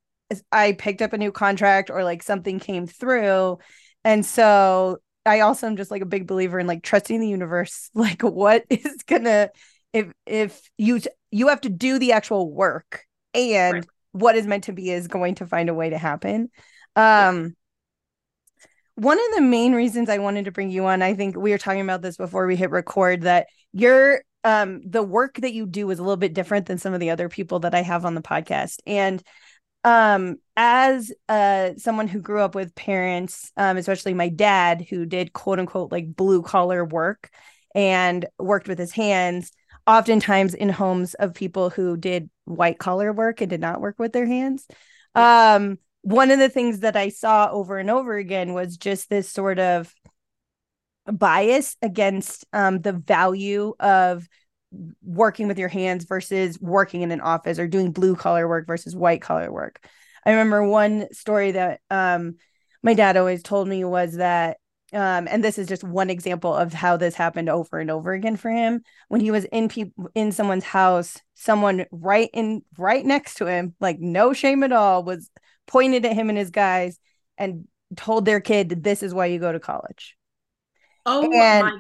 I 0.52 0.74
picked 0.74 1.02
up 1.02 1.14
a 1.14 1.18
new 1.18 1.32
contract 1.32 1.90
or 1.90 2.04
like 2.04 2.24
something 2.24 2.60
came 2.60 2.88
through. 2.88 3.58
And 4.04 4.26
so 4.26 5.00
I 5.26 5.42
also 5.42 5.68
am 5.68 5.78
just 5.78 5.92
like 5.92 6.02
a 6.02 6.06
big 6.06 6.28
believer 6.28 6.60
in 6.60 6.68
like 6.68 6.84
trusting 6.84 7.20
the 7.20 7.28
universe. 7.28 7.90
Like, 7.96 8.22
what 8.22 8.66
is 8.70 9.04
going 9.04 9.24
to, 9.24 9.52
if, 9.94 10.12
if 10.26 10.70
you, 10.78 11.02
you 11.32 11.48
have 11.48 11.62
to 11.62 11.70
do 11.70 12.00
the 12.00 12.12
actual 12.14 12.52
work 12.52 13.06
and 13.34 13.76
right 13.76 13.88
what 14.18 14.36
is 14.36 14.48
meant 14.48 14.66
to 14.66 14.74
be 14.74 14.90
is 14.90 15.08
going 15.08 15.36
to 15.36 15.46
find 15.46 15.70
a 15.70 15.74
way 15.74 15.90
to 15.90 15.98
happen. 15.98 16.50
Um, 16.96 17.56
one 18.96 19.20
of 19.20 19.36
the 19.36 19.42
main 19.42 19.74
reasons 19.74 20.10
I 20.10 20.18
wanted 20.18 20.46
to 20.46 20.52
bring 20.52 20.72
you 20.72 20.86
on, 20.88 21.02
I 21.02 21.14
think 21.14 21.38
we 21.38 21.52
were 21.52 21.60
talking 21.60 21.82
about 21.82 22.02
this 22.02 22.18
before 22.18 22.48
we 22.48 22.56
hit 22.56 22.72
record, 22.72 23.22
that 23.22 23.48
your 23.74 24.24
um 24.48 24.82
the 24.86 25.04
work 25.04 25.36
that 25.42 25.54
you 25.54 25.66
do 25.66 25.90
is 25.92 26.00
a 26.00 26.02
little 26.02 26.16
bit 26.16 26.34
different 26.34 26.68
than 26.68 26.78
some 26.78 26.94
of 26.94 27.02
the 27.02 27.10
other 27.10 27.28
people 27.28 27.60
that 27.60 27.76
I 27.76 27.82
have 27.82 28.06
on 28.06 28.16
the 28.16 28.22
podcast. 28.22 28.78
And 28.88 29.22
um 29.84 30.38
as 30.56 31.12
uh 31.28 31.72
someone 31.78 32.08
who 32.08 32.22
grew 32.22 32.42
up 32.42 32.56
with 32.56 32.74
parents, 32.74 33.52
um, 33.58 33.76
especially 33.76 34.14
my 34.14 34.30
dad, 34.30 34.86
who 34.90 35.06
did 35.06 35.34
quote 35.34 35.60
unquote 35.60 35.92
like 35.92 36.16
blue 36.16 36.42
collar 36.42 36.86
work 36.86 37.30
and 37.76 38.26
worked 38.40 38.70
with 38.70 38.80
his 38.80 38.94
hands, 38.94 39.52
oftentimes 39.86 40.54
in 40.54 40.70
homes 40.70 41.14
of 41.16 41.34
people 41.34 41.70
who 41.70 41.98
did 41.98 42.30
white 42.46 42.80
collar 42.80 43.12
work 43.12 43.42
and 43.42 43.50
did 43.50 43.60
not 43.62 43.82
work 43.82 44.00
with 44.00 44.14
their 44.14 44.26
hands. 44.26 44.66
Um 45.14 45.78
one 46.04 46.32
of 46.32 46.40
the 46.40 46.48
things 46.48 46.80
that 46.80 46.96
I 46.96 47.10
saw 47.10 47.50
over 47.52 47.80
and 47.80 47.90
over 47.90 48.16
again 48.16 48.54
was 48.54 48.78
just 48.78 49.10
this 49.10 49.30
sort 49.30 49.60
of 49.60 49.94
bias 51.08 51.76
against 51.82 52.46
um, 52.54 52.82
the 52.82 52.94
value 52.94 53.74
of 53.80 54.28
working 55.04 55.48
with 55.48 55.58
your 55.58 55.70
hands 55.70 56.06
versus 56.06 56.60
working 56.60 57.02
in 57.02 57.12
an 57.12 57.22
office 57.22 57.60
or 57.60 57.68
doing 57.68 57.92
blue 57.92 58.16
collar 58.16 58.48
work 58.48 58.68
versus 58.68 58.96
white 58.96 59.22
collar 59.22 59.52
work. 59.52 59.86
I 60.26 60.32
remember 60.32 60.68
one 60.68 61.12
story 61.14 61.52
that 61.52 61.80
um, 61.90 62.36
my 62.84 62.94
dad 62.94 63.18
always 63.18 63.44
told 63.44 63.68
me 63.68 63.84
was 63.84 64.18
that 64.18 64.58
um, 64.94 65.28
and 65.30 65.44
this 65.44 65.58
is 65.58 65.68
just 65.68 65.84
one 65.84 66.10
example 66.10 66.54
of 66.54 66.72
how 66.72 66.96
this 66.96 67.14
happened 67.14 67.50
over 67.50 67.80
and 67.80 67.92
over 67.92 68.14
again 68.14 68.38
for 68.38 68.50
him 68.50 68.82
when 69.10 69.20
he 69.20 69.32
was 69.32 69.44
in 69.46 69.68
pe- 69.68 69.92
in 70.16 70.32
someone's 70.32 70.64
house 70.64 71.22
someone 71.34 71.86
right 71.92 72.30
in 72.34 72.62
right 72.78 73.06
next 73.06 73.36
to 73.36 73.46
him 73.46 73.76
like 73.82 74.00
no 74.00 74.32
shame 74.32 74.64
at 74.64 74.72
all 74.72 75.04
was 75.04 75.30
pointed 75.66 76.06
at 76.06 76.14
him 76.14 76.30
and 76.30 76.38
his 76.38 76.52
guys 76.52 77.00
and 77.38 77.68
told 77.98 78.24
their 78.24 78.40
kid 78.40 78.84
this 78.84 79.04
is 79.04 79.14
why 79.14 79.26
you 79.26 79.40
go 79.40 79.52
to 79.52 79.60
college 79.60 80.17
oh 81.08 81.22
and 81.32 81.66
my 81.66 81.80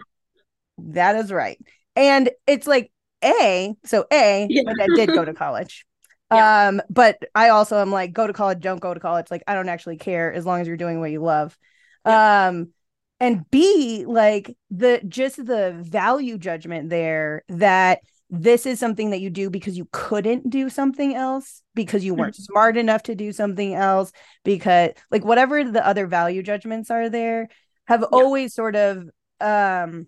that 0.80 1.16
is 1.16 1.32
right. 1.32 1.60
And 1.96 2.30
it's 2.46 2.68
like 2.68 2.92
a 3.24 3.76
so 3.86 4.06
a 4.12 4.48
Yeah. 4.50 4.62
did 4.96 5.08
go 5.14 5.26
to 5.26 5.34
college. 5.34 5.86
Yeah. 6.30 6.68
um 6.68 6.82
but 6.90 7.24
i 7.36 7.48
also 7.48 7.78
am 7.80 7.90
like 7.90 8.12
go 8.12 8.28
to 8.28 8.34
college 8.34 8.60
don't 8.60 8.82
go 8.82 8.94
to 8.94 9.00
college. 9.00 9.28
Like 9.32 9.44
i 9.48 9.54
don't 9.54 9.70
actually 9.70 9.96
care 9.96 10.34
as 10.34 10.46
long 10.46 10.60
as 10.60 10.68
you're 10.68 10.76
doing 10.76 11.00
what 11.00 11.10
you 11.10 11.22
love. 11.22 11.58
Um 12.04 12.74
and 13.22 13.50
b 13.50 14.04
like 14.06 14.58
the 14.70 15.02
just 15.08 15.38
the 15.38 15.74
value 15.82 16.38
judgment 16.38 16.90
there 16.90 17.44
that 17.48 18.00
this 18.30 18.66
is 18.66 18.78
something 18.78 19.12
that 19.12 19.22
you 19.22 19.30
do 19.30 19.50
because 19.50 19.78
you 19.78 19.88
couldn't 19.94 20.50
do 20.50 20.70
something 20.70 21.16
else 21.16 21.64
because 21.74 22.04
you 22.04 22.14
weren't 22.14 22.36
smart 22.36 22.76
enough 22.76 23.04
to 23.04 23.16
do 23.16 23.32
something 23.32 23.74
else 23.74 24.12
because 24.44 24.92
like 25.12 25.24
whatever 25.24 25.64
the 25.64 25.86
other 25.88 26.08
value 26.08 26.44
judgments 26.44 26.92
are 26.92 27.10
there 27.10 27.48
have 27.88 28.04
always 28.04 28.54
sort 28.54 28.76
of 28.76 29.10
um 29.42 30.08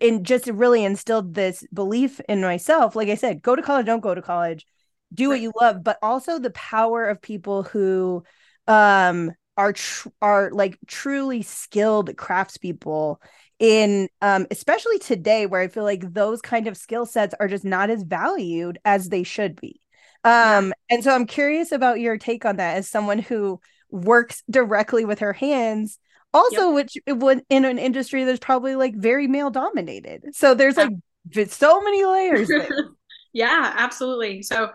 and 0.00 0.24
just 0.24 0.46
really 0.46 0.84
instilled 0.84 1.34
this 1.34 1.64
belief 1.72 2.20
in 2.28 2.40
myself. 2.40 2.96
Like 2.96 3.08
i 3.08 3.14
said 3.14 3.42
go 3.42 3.54
to 3.56 3.62
college 3.62 3.86
don't 3.86 4.00
go 4.00 4.14
to 4.14 4.22
college. 4.22 4.66
Do 5.14 5.28
what 5.28 5.40
you 5.40 5.52
love 5.60 5.84
but 5.84 5.98
also 6.02 6.38
the 6.38 6.50
power 6.50 7.06
of 7.06 7.22
people 7.22 7.62
who 7.62 8.24
um 8.66 9.32
are 9.56 9.72
tr- 9.72 10.08
are 10.20 10.50
like 10.52 10.78
truly 10.86 11.42
skilled 11.42 12.14
craftspeople 12.16 13.16
in 13.58 14.08
um 14.20 14.46
especially 14.50 14.98
today 14.98 15.46
where 15.46 15.60
i 15.62 15.68
feel 15.68 15.84
like 15.84 16.12
those 16.12 16.42
kind 16.42 16.66
of 16.66 16.76
skill 16.76 17.06
sets 17.06 17.34
are 17.40 17.48
just 17.48 17.64
not 17.64 17.88
as 17.88 18.02
valued 18.02 18.78
as 18.84 19.08
they 19.08 19.22
should 19.22 19.58
be. 19.60 19.80
Um 20.24 20.74
and 20.90 21.02
so 21.04 21.14
i'm 21.14 21.26
curious 21.26 21.72
about 21.72 22.00
your 22.00 22.18
take 22.18 22.44
on 22.44 22.56
that 22.56 22.76
as 22.76 22.88
someone 22.88 23.18
who 23.20 23.60
works 23.90 24.42
directly 24.50 25.04
with 25.04 25.20
her 25.20 25.32
hands 25.32 25.98
also 26.36 26.72
which 26.72 26.96
it 27.06 27.14
would 27.14 27.42
in 27.48 27.64
an 27.64 27.78
industry 27.78 28.24
that's 28.24 28.38
probably 28.38 28.76
like 28.76 28.94
very 28.94 29.26
male 29.26 29.50
dominated 29.50 30.22
so 30.32 30.54
there's 30.54 30.76
like 30.76 30.92
so 31.48 31.80
many 31.80 32.04
layers 32.04 32.50
yeah, 33.36 33.74
absolutely. 33.76 34.40
So 34.40 34.70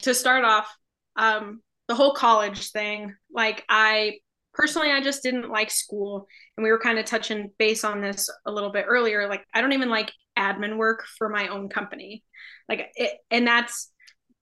to 0.00 0.12
start 0.12 0.44
off, 0.44 0.66
um, 1.14 1.62
the 1.86 1.94
whole 1.94 2.14
college 2.14 2.72
thing, 2.72 3.14
like 3.32 3.64
I 3.68 4.18
personally, 4.54 4.90
I 4.90 5.00
just 5.00 5.22
didn't 5.22 5.50
like 5.50 5.70
school. 5.70 6.26
And 6.56 6.64
we 6.64 6.72
were 6.72 6.80
kind 6.80 6.98
of 6.98 7.04
touching 7.04 7.52
base 7.60 7.84
on 7.84 8.00
this 8.00 8.28
a 8.44 8.50
little 8.50 8.70
bit 8.72 8.86
earlier. 8.88 9.28
Like, 9.28 9.44
I 9.54 9.60
don't 9.60 9.72
even 9.72 9.88
like 9.88 10.10
admin 10.36 10.78
work 10.78 11.04
for 11.16 11.28
my 11.28 11.46
own 11.46 11.68
company. 11.68 12.24
Like, 12.68 12.90
it, 12.96 13.18
and 13.30 13.46
that's, 13.46 13.92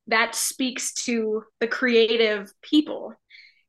that 0.06 0.34
speaks 0.34 0.94
to 1.04 1.42
the 1.60 1.68
creative 1.68 2.50
people. 2.62 3.12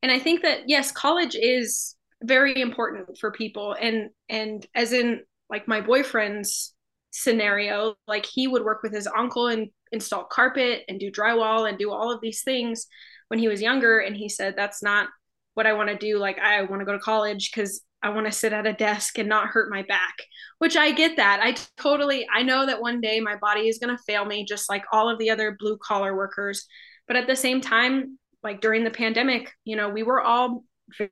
And 0.01 0.09
I 0.09 0.19
think 0.19 0.43
that, 0.43 0.69
yes, 0.69 0.93
college 0.93 1.35
is 1.35 1.97
very 2.21 2.59
important 2.59 3.17
for 3.17 3.31
people. 3.31 3.75
And, 3.79 4.09
and 4.29 4.65
as 4.75 4.93
in 4.93 5.21
like 5.49 5.67
my 5.67 5.81
boyfriend's 5.81 6.73
scenario, 7.11 7.95
like 8.07 8.25
he 8.25 8.47
would 8.47 8.63
work 8.63 8.83
with 8.83 8.93
his 8.93 9.07
uncle 9.07 9.47
and 9.47 9.69
install 9.91 10.23
carpet 10.23 10.83
and 10.87 10.99
do 10.99 11.11
drywall 11.11 11.67
and 11.67 11.77
do 11.77 11.91
all 11.91 12.11
of 12.11 12.21
these 12.21 12.43
things 12.43 12.87
when 13.27 13.39
he 13.39 13.47
was 13.47 13.61
younger. 13.61 13.99
And 13.99 14.15
he 14.15 14.29
said 14.29 14.55
that's 14.55 14.81
not 14.81 15.09
what 15.53 15.67
I 15.67 15.73
want 15.73 15.89
to 15.89 15.97
do. 15.97 16.17
Like 16.17 16.39
I 16.39 16.61
want 16.63 16.79
to 16.79 16.85
go 16.85 16.93
to 16.93 16.99
college 16.99 17.51
cuz 17.53 17.81
I 18.03 18.09
want 18.09 18.25
to 18.25 18.31
sit 18.31 18.53
at 18.53 18.65
a 18.65 18.73
desk 18.73 19.19
and 19.19 19.29
not 19.29 19.47
hurt 19.47 19.69
my 19.69 19.83
back. 19.83 20.15
Which 20.57 20.75
I 20.75 20.91
get 20.91 21.17
that. 21.17 21.39
I 21.43 21.55
totally 21.77 22.27
I 22.33 22.43
know 22.43 22.65
that 22.65 22.81
one 22.81 23.01
day 23.01 23.19
my 23.19 23.35
body 23.35 23.67
is 23.67 23.77
going 23.77 23.95
to 23.95 24.03
fail 24.03 24.25
me 24.25 24.45
just 24.45 24.69
like 24.69 24.83
all 24.91 25.09
of 25.09 25.19
the 25.19 25.29
other 25.29 25.55
blue 25.59 25.77
collar 25.77 26.15
workers. 26.15 26.65
But 27.07 27.17
at 27.17 27.27
the 27.27 27.35
same 27.35 27.61
time 27.61 28.17
like 28.43 28.61
during 28.61 28.83
the 28.83 28.91
pandemic 28.91 29.51
you 29.65 29.75
know 29.75 29.89
we 29.89 30.03
were 30.03 30.21
all 30.21 30.63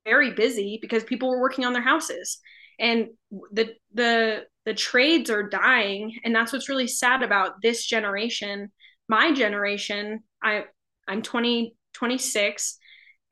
very 0.06 0.32
busy 0.34 0.80
because 0.82 1.04
people 1.04 1.30
were 1.30 1.42
working 1.42 1.66
on 1.66 1.74
their 1.74 1.82
houses. 1.82 2.40
And 2.80 3.08
the 3.52 3.74
the 3.94 4.46
the 4.66 4.74
trades 4.74 5.30
are 5.30 5.50
dying. 5.50 6.14
And 6.24 6.34
that's 6.34 6.54
what's 6.54 6.70
really 6.70 6.88
sad 6.88 7.24
about 7.24 7.62
this 7.62 7.86
generation 7.86 8.72
my 9.10 9.34
generation. 9.34 10.22
I 10.42 10.66
i'm 11.08 11.22
20 11.22 11.76
26 11.94 12.78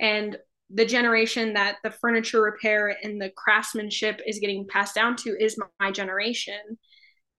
and 0.01 0.37
the 0.73 0.85
generation 0.85 1.53
that 1.53 1.77
the 1.83 1.91
furniture 1.91 2.41
repair 2.41 2.97
and 3.01 3.21
the 3.21 3.31
craftsmanship 3.37 4.19
is 4.27 4.39
getting 4.39 4.67
passed 4.67 4.95
down 4.95 5.15
to 5.15 5.29
is 5.39 5.57
my 5.79 5.91
generation. 5.91 6.59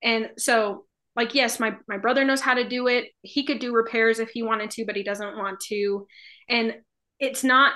And 0.01 0.29
so 0.37 0.85
like 1.15 1.35
yes 1.35 1.59
my 1.59 1.75
my 1.87 1.97
brother 1.97 2.23
knows 2.23 2.41
how 2.41 2.55
to 2.55 2.67
do 2.67 2.87
it. 2.87 3.09
He 3.21 3.45
could 3.45 3.59
do 3.59 3.75
repairs 3.75 4.19
if 4.19 4.29
he 4.29 4.41
wanted 4.41 4.71
to 4.71 4.85
but 4.85 4.95
he 4.95 5.03
doesn't 5.03 5.37
want 5.37 5.59
to. 5.67 6.07
And 6.47 6.75
it's 7.19 7.43
not 7.43 7.73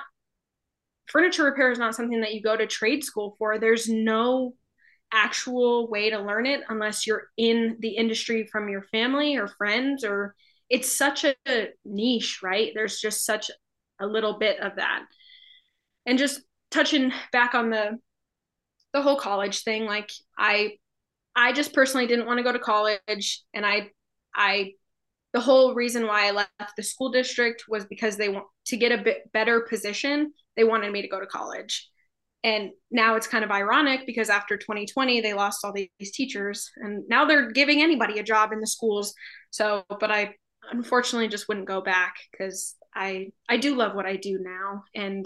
furniture 1.07 1.43
repair 1.43 1.71
is 1.71 1.79
not 1.79 1.95
something 1.95 2.21
that 2.21 2.33
you 2.33 2.41
go 2.41 2.55
to 2.55 2.67
trade 2.67 3.03
school 3.03 3.35
for. 3.37 3.57
There's 3.57 3.89
no 3.89 4.53
actual 5.11 5.89
way 5.89 6.09
to 6.09 6.19
learn 6.19 6.45
it 6.45 6.61
unless 6.69 7.05
you're 7.05 7.27
in 7.37 7.77
the 7.79 7.89
industry 7.89 8.47
from 8.51 8.67
your 8.67 8.81
family 8.83 9.35
or 9.35 9.47
friends 9.47 10.03
or 10.03 10.33
it's 10.69 10.91
such 10.91 11.23
a 11.23 11.35
niche 11.85 12.41
right? 12.41 12.71
There's 12.73 12.99
just 12.99 13.25
such 13.25 13.51
a 13.99 14.07
little 14.07 14.39
bit 14.39 14.59
of 14.59 14.77
that. 14.77 15.05
And 16.05 16.17
just 16.17 16.41
touching 16.71 17.13
back 17.31 17.53
on 17.53 17.69
the 17.69 17.99
the 18.93 19.01
whole 19.01 19.15
college 19.15 19.63
thing 19.63 19.85
like 19.85 20.11
i 20.37 20.71
i 21.35 21.51
just 21.51 21.73
personally 21.73 22.07
didn't 22.07 22.25
want 22.25 22.37
to 22.37 22.43
go 22.43 22.51
to 22.51 22.59
college 22.59 23.43
and 23.53 23.65
i 23.65 23.89
i 24.35 24.71
the 25.33 25.41
whole 25.41 25.73
reason 25.73 26.07
why 26.07 26.27
i 26.27 26.31
left 26.31 26.51
the 26.77 26.83
school 26.83 27.11
district 27.11 27.65
was 27.67 27.85
because 27.85 28.17
they 28.17 28.29
want 28.29 28.45
to 28.65 28.77
get 28.77 28.91
a 28.91 29.03
bit 29.03 29.31
better 29.33 29.61
position 29.61 30.31
they 30.55 30.63
wanted 30.63 30.91
me 30.91 31.01
to 31.01 31.07
go 31.07 31.19
to 31.19 31.25
college. 31.25 31.89
And 32.43 32.71
now 32.91 33.15
it's 33.15 33.27
kind 33.27 33.45
of 33.45 33.51
ironic 33.51 34.01
because 34.05 34.29
after 34.29 34.57
2020 34.57 35.21
they 35.21 35.33
lost 35.33 35.63
all 35.63 35.71
these 35.71 36.11
teachers 36.11 36.69
and 36.75 37.03
now 37.07 37.25
they're 37.25 37.51
giving 37.51 37.81
anybody 37.81 38.19
a 38.19 38.23
job 38.23 38.51
in 38.51 38.59
the 38.59 38.67
schools. 38.67 39.13
So 39.51 39.85
but 39.99 40.11
i 40.11 40.35
unfortunately 40.71 41.27
just 41.27 41.47
wouldn't 41.47 41.67
go 41.67 41.81
back 41.81 42.15
because 42.31 42.75
i 42.95 43.27
i 43.49 43.57
do 43.57 43.75
love 43.75 43.95
what 43.95 44.05
i 44.05 44.17
do 44.17 44.39
now. 44.41 44.83
And 44.93 45.25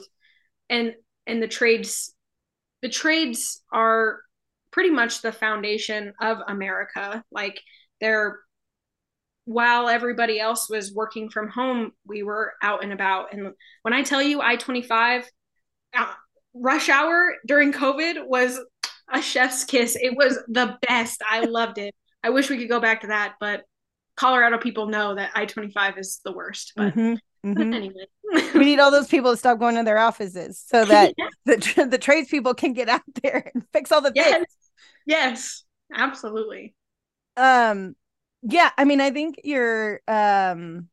and 0.70 0.94
and 1.26 1.42
the 1.42 1.48
trades 1.48 2.14
the 2.84 2.90
trades 2.90 3.64
are 3.72 4.22
pretty 4.72 4.92
much 4.92 5.22
the 5.22 5.32
foundation 5.32 6.14
of 6.22 6.38
america. 6.48 7.24
Like 7.32 7.60
they're 8.00 8.40
while 9.48 9.88
everybody 9.88 10.40
else 10.40 10.70
was 10.70 10.94
working 10.94 11.30
from 11.30 11.50
home 11.50 11.92
we 12.06 12.22
were 12.22 12.54
out 12.62 12.84
and 12.84 12.92
about 12.94 13.34
and 13.34 13.54
when 13.84 13.94
i 13.94 14.04
tell 14.04 14.22
you 14.22 14.42
i-25 14.42 15.24
uh, 15.96 16.14
rush 16.54 16.90
hour 16.90 17.36
during 17.46 17.72
COVID 17.72 18.28
was 18.28 18.60
a 19.12 19.22
chef's 19.22 19.64
kiss. 19.64 19.96
It 20.00 20.16
was 20.18 20.38
the 20.48 20.78
best. 20.88 21.22
I 21.28 21.42
loved 21.42 21.78
it. 21.78 21.96
I 22.24 22.30
wish 22.32 22.50
we 22.50 22.58
could 22.58 22.70
go 22.70 22.80
back 22.80 23.02
to 23.02 23.08
that, 23.08 23.36
but 23.40 23.64
Colorado 24.16 24.58
people 24.58 24.88
know 24.88 25.16
that 25.16 25.32
I 25.36 25.46
25 25.46 25.98
is 25.98 26.20
the 26.26 26.32
worst. 26.32 26.74
But, 26.76 26.94
Mhm, 26.96 27.20
but 27.44 27.58
mhm. 27.58 27.74
anyway. 27.76 28.08
we 28.56 28.66
need 28.66 28.80
all 28.80 28.92
those 28.92 29.08
people 29.08 29.32
to 29.32 29.38
stop 29.38 29.60
going 29.60 29.76
to 29.76 29.84
their 29.84 30.00
offices 30.00 30.64
so 30.66 30.84
that 30.86 31.14
the 31.46 31.88
the 31.90 31.98
tradespeople 31.98 32.54
can 32.56 32.74
get 32.74 32.90
out 32.90 33.02
there 33.24 33.52
and 33.54 33.64
fix 33.72 33.92
all 33.92 34.02
the 34.02 34.12
yes. 34.14 34.34
things. 34.34 34.48
Yes, 35.06 35.64
absolutely. 35.94 36.76
Um, 37.38 37.96
yeah, 38.42 38.70
I 38.78 38.86
mean, 38.86 39.02
I 39.02 39.12
think 39.12 39.40
you're 39.44 40.02
um 40.08 40.90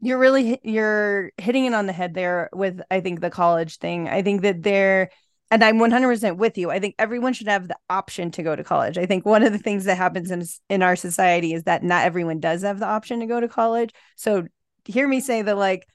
you're 0.00 0.18
really 0.18 0.60
you're 0.62 1.32
hitting 1.38 1.64
it 1.64 1.74
on 1.74 1.86
the 1.86 1.92
head 1.92 2.14
there 2.14 2.50
with 2.52 2.80
I 2.90 3.00
think 3.00 3.20
the 3.20 3.30
college 3.30 3.78
thing. 3.78 4.08
I 4.08 4.22
think 4.22 4.42
that 4.42 4.62
there 4.62 5.10
and 5.50 5.64
I'm 5.64 5.78
100% 5.78 6.36
with 6.36 6.58
you. 6.58 6.70
I 6.70 6.78
think 6.80 6.94
everyone 6.98 7.32
should 7.32 7.48
have 7.48 7.68
the 7.68 7.76
option 7.88 8.30
to 8.32 8.42
go 8.42 8.54
to 8.54 8.64
college. 8.64 8.98
I 8.98 9.06
think 9.06 9.24
one 9.24 9.42
of 9.42 9.52
the 9.52 9.58
things 9.58 9.84
that 9.84 9.96
happens 9.96 10.30
in 10.30 10.44
in 10.68 10.82
our 10.82 10.96
society 10.96 11.52
is 11.54 11.64
that 11.64 11.82
not 11.82 12.04
everyone 12.04 12.40
does 12.40 12.62
have 12.62 12.78
the 12.80 12.86
option 12.86 13.20
to 13.20 13.26
go 13.26 13.40
to 13.40 13.48
college. 13.48 13.92
So 14.16 14.46
hear 14.84 15.06
me 15.08 15.20
say 15.20 15.42
that 15.42 15.56
like 15.56 15.86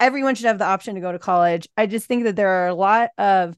everyone 0.00 0.34
should 0.34 0.46
have 0.46 0.58
the 0.58 0.64
option 0.66 0.94
to 0.94 1.00
go 1.00 1.12
to 1.12 1.18
college. 1.18 1.68
I 1.76 1.86
just 1.86 2.06
think 2.06 2.24
that 2.24 2.36
there 2.36 2.48
are 2.48 2.68
a 2.68 2.74
lot 2.74 3.10
of 3.18 3.56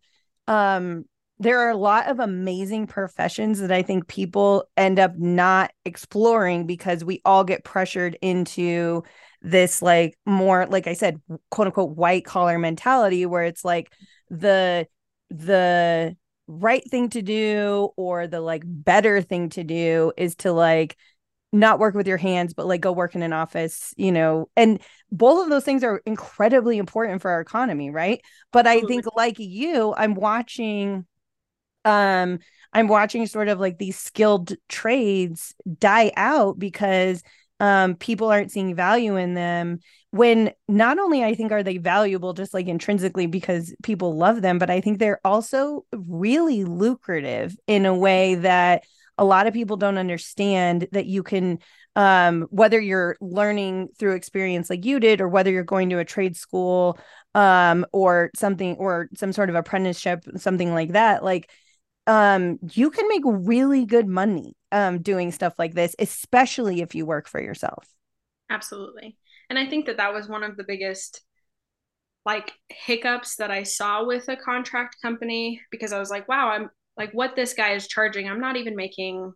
um 0.49 1.05
there 1.39 1.61
are 1.61 1.71
a 1.71 1.77
lot 1.77 2.09
of 2.09 2.21
amazing 2.21 2.87
professions 2.87 3.61
that 3.61 3.73
I 3.73 3.83
think 3.83 4.07
people 4.07 4.65
end 4.77 4.99
up 4.99 5.17
not 5.17 5.73
exploring 5.85 6.67
because 6.67 7.05
we 7.05 7.21
all 7.25 7.43
get 7.43 7.65
pressured 7.65 8.17
into 8.23 9.03
this 9.41 9.83
like 9.83 10.17
more 10.25 10.67
like 10.67 10.87
I 10.87 10.93
said 10.93 11.21
quote 11.51 11.67
unquote 11.67 11.97
white 11.97 12.25
collar 12.25 12.59
mentality 12.59 13.27
where 13.27 13.43
it's 13.43 13.65
like 13.65 13.93
the 14.31 14.87
the 15.31 16.17
right 16.47 16.89
thing 16.91 17.09
to 17.11 17.23
do 17.23 17.91
or 17.97 18.27
the 18.27 18.41
like 18.41 18.63
better 18.65 19.21
thing 19.21 19.49
to 19.51 19.65
do 19.65 20.13
is 20.17 20.37
to 20.37 20.53
like 20.53 20.97
not 21.53 21.79
work 21.79 21.95
with 21.95 22.07
your 22.07 22.17
hands 22.17 22.55
but 22.55 22.67
like 22.67 22.81
go 22.81 22.93
work 22.93 23.15
in 23.15 23.23
an 23.23 23.33
office 23.33 23.93
you 23.97 24.11
know 24.11 24.49
and 24.57 24.81
both 25.11 25.43
of 25.43 25.51
those 25.51 25.65
things 25.65 25.85
are 25.85 26.01
incredibly 26.07 26.79
important 26.79 27.21
for 27.21 27.31
our 27.31 27.41
economy 27.41 27.91
right? 27.91 28.21
But 28.53 28.67
i 28.67 28.81
think 28.83 29.05
like 29.17 29.39
you 29.39 29.95
i'm 29.97 30.15
watching 30.15 31.07
um 31.85 32.39
i'm 32.73 32.89
watching 32.89 33.27
sort 33.27 33.49
of 33.49 33.61
like 33.61 33.79
these 33.79 33.99
skilled 33.99 34.53
trades 34.69 35.55
die 35.79 36.13
out 36.17 36.59
because 36.59 37.23
um 37.61 37.95
people 37.97 38.29
aren't 38.29 38.53
seeing 38.53 38.75
value 38.75 39.17
in 39.17 39.35
them 39.35 39.79
when 40.13 40.53
not 40.69 40.99
only 40.99 41.25
I 41.25 41.35
think 41.35 41.53
are 41.53 41.63
they 41.63 41.79
valuable 41.79 42.35
just 42.35 42.53
like 42.53 42.69
intrinsically 42.69 43.27
because 43.27 43.75
people 43.83 44.15
love 44.15 44.43
them, 44.43 44.59
but 44.59 44.69
I 44.71 44.81
think 44.81 44.99
they're 44.99 45.21
also 45.25 45.87
really 45.91 46.65
lucrative 46.65 47.57
in 47.67 47.87
a 47.87 47.97
way 47.97 48.35
that 48.37 48.85
a 49.17 49.25
lot 49.25 49.47
of 49.47 49.55
people 49.55 49.79
don't 49.79 49.99
understand 49.99 50.87
that 50.93 51.07
you 51.07 51.23
can 51.23 51.59
um, 51.97 52.43
whether 52.51 52.81
you're 52.81 53.17
learning 53.21 53.89
through 53.99 54.15
experience 54.15 54.71
like 54.71 54.85
you 54.85 54.99
did 54.99 55.21
or 55.21 55.29
whether 55.29 55.51
you're 55.51 55.63
going 55.63 55.91
to 55.91 55.99
a 55.99 56.05
trade 56.05 56.37
school 56.37 56.99
um, 57.35 57.85
or 57.93 58.31
something 58.35 58.77
or 58.77 59.09
some 59.15 59.33
sort 59.33 59.51
of 59.51 59.55
apprenticeship 59.55 60.25
something 60.37 60.73
like 60.73 60.93
that 60.93 61.23
like 61.23 61.51
um, 62.07 62.59
you 62.73 62.91
can 62.91 63.07
make 63.09 63.23
really 63.25 63.87
good 63.87 64.09
money 64.09 64.55
um, 64.73 65.01
doing 65.03 65.31
stuff 65.33 65.59
like 65.59 65.75
this 65.75 65.95
especially 65.99 66.81
if 66.81 66.95
you 66.95 67.07
work 67.07 67.29
for 67.29 67.41
yourself 67.41 67.87
absolutely 68.51 69.17
and 69.53 69.59
I 69.59 69.67
think 69.67 69.85
that 69.85 69.99
that 69.99 70.15
was 70.15 70.31
one 70.31 70.43
of 70.43 70.57
the 70.57 70.65
biggest 70.65 71.23
like 72.25 72.53
hiccups 72.71 73.37
that 73.37 73.51
I 73.51 73.65
saw 73.65 74.03
with 74.07 74.29
a 74.29 74.37
contract 74.37 74.97
company 75.03 75.61
because 75.71 75.93
I 75.93 75.99
was 75.99 76.09
like, 76.09 76.27
wow, 76.27 76.49
I'm 76.49 76.71
like 76.97 77.13
what 77.13 77.37
this 77.37 77.53
guy 77.53 77.75
is 77.75 77.87
charging. 77.87 78.29
I'm 78.29 78.41
not 78.41 78.57
even 78.57 78.77
making 78.77 79.31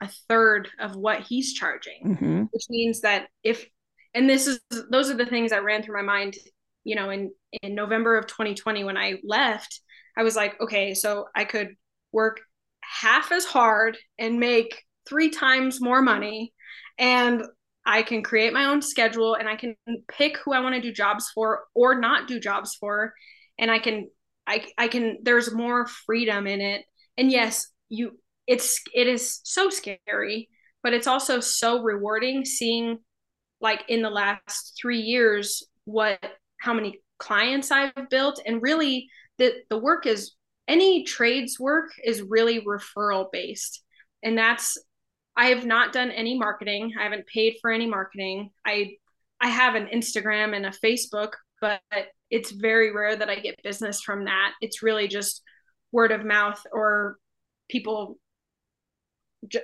a 0.00 0.08
third 0.28 0.68
of 0.80 0.96
what 0.96 1.20
he's 1.20 1.52
charging, 1.52 2.02
mm-hmm. 2.04 2.42
which 2.50 2.64
means 2.68 3.02
that 3.02 3.28
if 3.44 3.64
and 4.12 4.28
this 4.28 4.48
is 4.48 4.58
those 4.90 5.08
are 5.08 5.16
the 5.16 5.24
things 5.24 5.52
that 5.52 5.62
ran 5.62 5.84
through 5.84 5.96
my 5.96 6.02
mind, 6.02 6.34
you 6.82 6.96
know, 6.96 7.10
in 7.10 7.30
in 7.62 7.76
November 7.76 8.16
of 8.16 8.26
2020 8.26 8.82
when 8.82 8.96
I 8.96 9.18
left, 9.22 9.80
I 10.20 10.22
was 10.22 10.36
like, 10.36 10.60
okay, 10.60 10.92
so 10.92 11.28
I 11.34 11.44
could 11.44 11.76
work 12.12 12.42
half 12.82 13.32
as 13.32 13.46
hard 13.46 13.96
and 14.18 14.38
make 14.38 14.84
three 15.08 15.30
times 15.30 15.80
more 15.80 16.02
money 16.02 16.52
and 16.98 17.42
I 17.86 18.02
can 18.02 18.22
create 18.22 18.52
my 18.52 18.66
own 18.66 18.82
schedule 18.82 19.34
and 19.34 19.48
I 19.48 19.56
can 19.56 19.76
pick 20.08 20.36
who 20.36 20.52
I 20.52 20.60
want 20.60 20.74
to 20.74 20.82
do 20.82 20.92
jobs 20.92 21.30
for 21.34 21.60
or 21.74 21.98
not 21.98 22.28
do 22.28 22.38
jobs 22.38 22.74
for. 22.74 23.14
And 23.58 23.70
I 23.70 23.78
can, 23.78 24.10
I, 24.46 24.66
I 24.76 24.88
can, 24.88 25.20
there's 25.22 25.54
more 25.54 25.86
freedom 25.86 26.46
in 26.46 26.60
it. 26.60 26.84
And 27.16 27.32
yes, 27.32 27.66
you, 27.88 28.18
it's, 28.46 28.78
it 28.94 29.06
is 29.06 29.40
so 29.44 29.70
scary, 29.70 30.50
but 30.82 30.92
it's 30.92 31.06
also 31.06 31.40
so 31.40 31.80
rewarding 31.80 32.44
seeing 32.44 32.98
like 33.62 33.84
in 33.88 34.02
the 34.02 34.10
last 34.10 34.78
three 34.78 35.00
years 35.00 35.66
what, 35.84 36.22
how 36.60 36.74
many 36.74 37.00
clients 37.18 37.70
I've 37.70 38.10
built. 38.10 38.42
And 38.44 38.60
really 38.60 39.08
the, 39.40 39.54
the 39.70 39.78
work 39.78 40.06
is, 40.06 40.34
any 40.68 41.02
trades 41.02 41.58
work 41.58 41.90
is 42.04 42.22
really 42.22 42.60
referral 42.60 43.26
based. 43.32 43.82
And 44.22 44.38
that's 44.38 44.78
I 45.36 45.46
have 45.46 45.64
not 45.64 45.92
done 45.92 46.10
any 46.10 46.38
marketing. 46.38 46.92
I 46.98 47.02
haven't 47.02 47.26
paid 47.26 47.56
for 47.60 47.70
any 47.70 47.86
marketing. 47.86 48.50
I 48.64 48.92
I 49.40 49.48
have 49.48 49.74
an 49.74 49.86
Instagram 49.86 50.54
and 50.54 50.66
a 50.66 50.70
Facebook, 50.70 51.32
but 51.60 51.80
it's 52.30 52.50
very 52.50 52.94
rare 52.94 53.16
that 53.16 53.30
I 53.30 53.36
get 53.36 53.62
business 53.64 54.02
from 54.02 54.26
that. 54.26 54.52
It's 54.60 54.82
really 54.82 55.08
just 55.08 55.42
word 55.92 56.12
of 56.12 56.24
mouth 56.24 56.60
or 56.70 57.16
people 57.68 58.18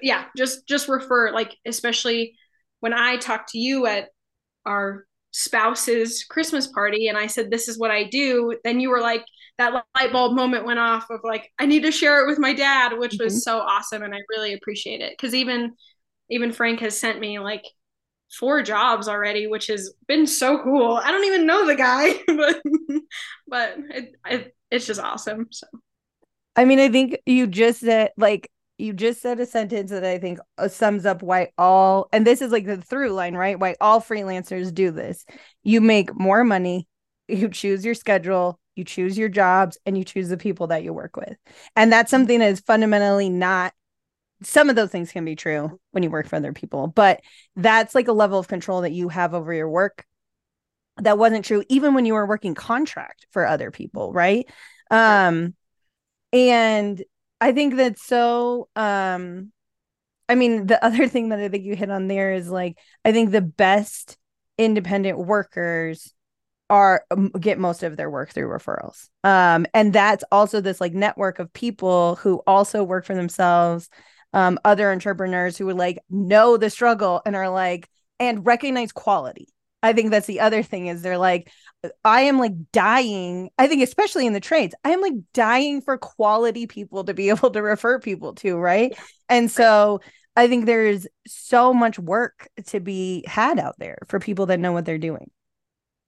yeah, 0.03 0.25
just 0.37 0.67
just 0.67 0.89
refer 0.89 1.31
like 1.33 1.55
especially 1.67 2.35
when 2.81 2.95
I 2.95 3.19
talked 3.19 3.51
to 3.51 3.59
you 3.59 3.87
at 3.87 4.09
our 4.65 5.05
spouse's 5.33 6.25
Christmas 6.25 6.67
party 6.67 7.09
and 7.09 7.19
I 7.19 7.27
said 7.27 7.51
this 7.51 7.69
is 7.69 7.79
what 7.79 7.91
I 7.91 8.05
do, 8.05 8.57
then 8.65 8.81
you 8.81 8.89
were 8.89 9.03
like 9.03 9.25
that 9.59 9.85
light 9.95 10.13
bulb 10.13 10.35
moment 10.35 10.67
went 10.67 10.79
off 10.79 11.09
of 11.11 11.21
like 11.25 11.51
I 11.59 11.67
need 11.67 11.83
to 11.83 11.93
share 11.93 12.23
it 12.23 12.29
with 12.29 12.39
my 12.39 12.53
dad, 12.53 12.99
which 12.99 13.15
mm-hmm. 13.15 13.25
was 13.25 13.43
so 13.43 13.59
awesome 13.59 14.03
and 14.03 14.15
I 14.15 14.21
really 14.31 14.53
appreciate 14.53 15.01
it 15.01 15.17
cuz 15.19 15.35
even 15.35 15.75
even 16.29 16.53
Frank 16.53 16.81
has 16.81 16.99
sent 16.99 17.21
me 17.21 17.39
like 17.39 17.65
four 18.31 18.63
jobs 18.63 19.09
already, 19.09 19.47
which 19.47 19.69
has 19.69 19.95
been 20.09 20.27
so 20.27 20.63
cool. 20.63 21.01
I 21.03 21.11
don't 21.11 21.25
even 21.25 21.47
know 21.47 21.67
the 21.67 21.77
guy, 21.77 22.15
but 22.27 22.63
but 23.47 23.75
it, 23.91 24.15
it, 24.29 24.57
it's 24.71 24.87
just 24.87 25.01
awesome. 25.01 25.49
So 25.51 25.67
I 26.55 26.65
mean, 26.65 26.79
I 26.79 26.89
think 26.89 27.19
you 27.27 27.47
just 27.47 27.81
said 27.81 28.11
like 28.17 28.51
you 28.79 28.93
just 28.93 29.23
said 29.23 29.41
a 29.41 29.47
sentence 29.47 29.91
that 29.91 30.05
I 30.05 30.19
think 30.19 30.39
uh, 30.59 30.69
sums 30.69 31.07
up 31.07 31.23
why 31.23 31.49
all 31.57 32.09
and 32.13 32.27
this 32.27 32.43
is 32.43 32.53
like 32.53 32.67
the 32.67 32.77
through 32.81 33.11
line, 33.11 33.35
right? 33.35 33.59
Why 33.59 33.77
all 33.81 34.01
freelancers 34.01 34.73
do 34.73 34.91
this. 34.91 35.25
You 35.63 35.81
make 35.81 36.15
more 36.15 36.45
money, 36.45 36.89
you 37.29 37.49
choose 37.49 37.85
your 37.85 37.95
schedule, 37.95 38.59
you 38.77 38.85
choose 38.85 39.19
your 39.19 39.29
jobs 39.29 39.79
and 39.85 39.99
you 39.99 40.05
choose 40.05 40.29
the 40.29 40.37
people 40.37 40.69
that 40.69 40.85
you 40.85 40.93
work 40.93 41.17
with. 41.17 41.37
And 41.75 41.93
that's 41.93 42.11
something 42.11 42.39
that 42.39 42.51
is 42.51 42.61
fundamentally 42.61 43.29
not 43.29 43.73
some 44.43 44.69
of 44.69 44.77
those 44.77 44.91
things 44.91 45.13
can 45.13 45.25
be 45.25 45.35
true 45.35 45.81
when 45.93 46.03
you 46.03 46.11
work 46.11 46.29
for 46.29 46.37
other 46.37 46.53
people 46.53 46.89
but 46.89 47.23
that's 47.57 47.95
like 47.95 48.07
a 48.07 48.13
level 48.13 48.39
of 48.39 48.47
control 48.47 48.83
that 48.83 48.93
you 48.93 49.09
have 49.09 49.33
over 49.33 49.51
your 49.51 49.67
work 49.67 50.05
that 50.99 51.17
wasn't 51.17 51.43
true 51.43 51.65
even 51.71 51.95
when 51.95 52.05
you 52.05 52.13
were 52.13 52.27
working 52.27 52.55
contract 52.55 53.27
for 53.31 53.47
other 53.47 53.71
people 53.71 54.13
right? 54.13 54.47
Um 54.91 55.55
and 56.33 57.03
i 57.41 57.53
think 57.53 57.77
that's 57.77 58.03
so 58.03 58.69
um 58.77 59.53
i 60.29 60.35
mean 60.35 60.67
the 60.67 60.83
other 60.85 61.09
thing 61.09 61.31
that 61.31 61.39
i 61.39 61.49
think 61.49 61.65
you 61.65 61.77
hit 61.77 61.91
on 61.91 62.09
there 62.09 62.33
is 62.33 62.49
like 62.49 62.79
i 63.05 63.13
think 63.13 63.31
the 63.31 63.41
best 63.41 64.17
independent 64.59 65.19
workers 65.19 66.13
are 66.69 67.05
um, 67.11 67.31
get 67.31 67.59
most 67.59 67.83
of 67.83 67.97
their 67.97 68.11
work 68.11 68.33
through 68.33 68.49
referrals. 68.49 69.09
Um 69.25 69.67
and 69.75 69.93
that's 69.93 70.25
also 70.33 70.61
this 70.61 70.81
like 70.81 70.95
network 70.95 71.39
of 71.39 71.53
people 71.53 72.17
who 72.17 72.43
also 72.47 72.83
work 72.83 73.05
for 73.05 73.15
themselves 73.15 73.89
um 74.33 74.59
other 74.65 74.91
entrepreneurs 74.91 75.57
who 75.57 75.67
would 75.67 75.77
like 75.77 75.99
know 76.11 76.57
the 76.57 76.71
struggle 76.71 77.23
and 77.25 77.37
are 77.37 77.49
like 77.49 77.89
and 78.19 78.47
recognize 78.47 78.93
quality. 78.93 79.49
I 79.83 79.93
think 79.93 80.11
that's 80.11 80.27
the 80.27 80.41
other 80.41 80.63
thing 80.63 80.89
is 80.89 81.03
they're 81.03 81.19
like 81.19 81.51
i 82.05 82.23
am 82.23 82.39
like 82.39 82.53
dying 82.73 83.51
i 83.59 83.67
think 83.69 83.83
especially 83.83 84.27
in 84.27 84.33
the 84.33 84.41
trades 84.41 84.75
i 84.85 84.91
am 84.91 85.01
like 85.01 85.13
dying 85.33 85.81
for 85.81 85.97
quality 85.99 86.67
people 86.67 87.05
to 87.05 87.15
be 87.15 87.29
able 87.31 87.51
to 87.51 87.63
refer 87.63 87.99
people 87.99 88.35
to 88.35 88.57
right? 88.57 88.99
And 89.29 89.51
so 89.51 90.01
i 90.35 90.49
think 90.49 90.67
there's 90.67 91.07
so 91.27 91.73
much 91.73 91.99
work 91.99 92.49
to 92.67 92.81
be 92.81 93.25
had 93.27 93.59
out 93.59 93.79
there 93.79 93.99
for 94.09 94.19
people 94.19 94.47
that 94.47 94.61
know 94.61 94.73
what 94.73 94.85
they're 94.85 94.99
doing 94.99 95.31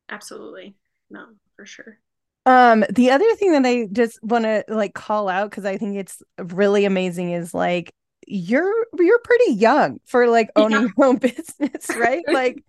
Absolutely. 0.08 0.74
No, 1.10 1.26
for 1.56 1.66
sure. 1.66 1.98
Um, 2.46 2.84
the 2.90 3.10
other 3.10 3.34
thing 3.34 3.52
that 3.52 3.66
I 3.66 3.88
just 3.92 4.18
want 4.22 4.44
to 4.44 4.64
like 4.68 4.94
call 4.94 5.28
out 5.28 5.50
because 5.50 5.64
I 5.64 5.76
think 5.76 5.96
it's 5.96 6.22
really 6.38 6.86
amazing 6.86 7.32
is 7.32 7.52
like 7.52 7.92
you're 8.26 8.86
you're 8.98 9.18
pretty 9.18 9.52
young 9.52 10.00
for 10.06 10.28
like 10.28 10.50
owning 10.56 10.80
yeah. 10.82 10.88
your 10.96 11.06
own 11.06 11.16
business, 11.18 11.90
right? 11.96 12.24
like, 12.32 12.64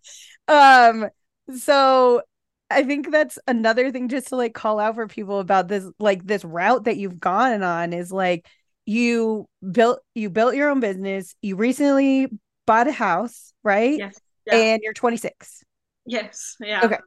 um, 0.47 1.07
so 1.55 2.21
I 2.69 2.83
think 2.83 3.11
that's 3.11 3.39
another 3.47 3.91
thing 3.91 4.09
just 4.09 4.27
to 4.29 4.35
like 4.35 4.53
call 4.53 4.79
out 4.79 4.95
for 4.95 5.07
people 5.07 5.39
about 5.39 5.67
this 5.67 5.85
like 5.99 6.25
this 6.25 6.43
route 6.43 6.83
that 6.85 6.97
you've 6.97 7.19
gone 7.19 7.63
on 7.63 7.93
is 7.93 8.11
like 8.11 8.47
you 8.85 9.47
built 9.71 10.01
you 10.13 10.29
built 10.29 10.55
your 10.55 10.69
own 10.69 10.79
business, 10.79 11.35
you 11.41 11.55
recently 11.55 12.27
bought 12.65 12.87
a 12.87 12.91
house, 12.91 13.53
right? 13.63 13.97
Yes. 13.97 14.19
Yeah. 14.45 14.55
And 14.55 14.81
you're 14.83 14.93
26. 14.93 15.63
Yes. 16.05 16.55
Yeah. 16.59 16.81
Okay. 16.83 16.97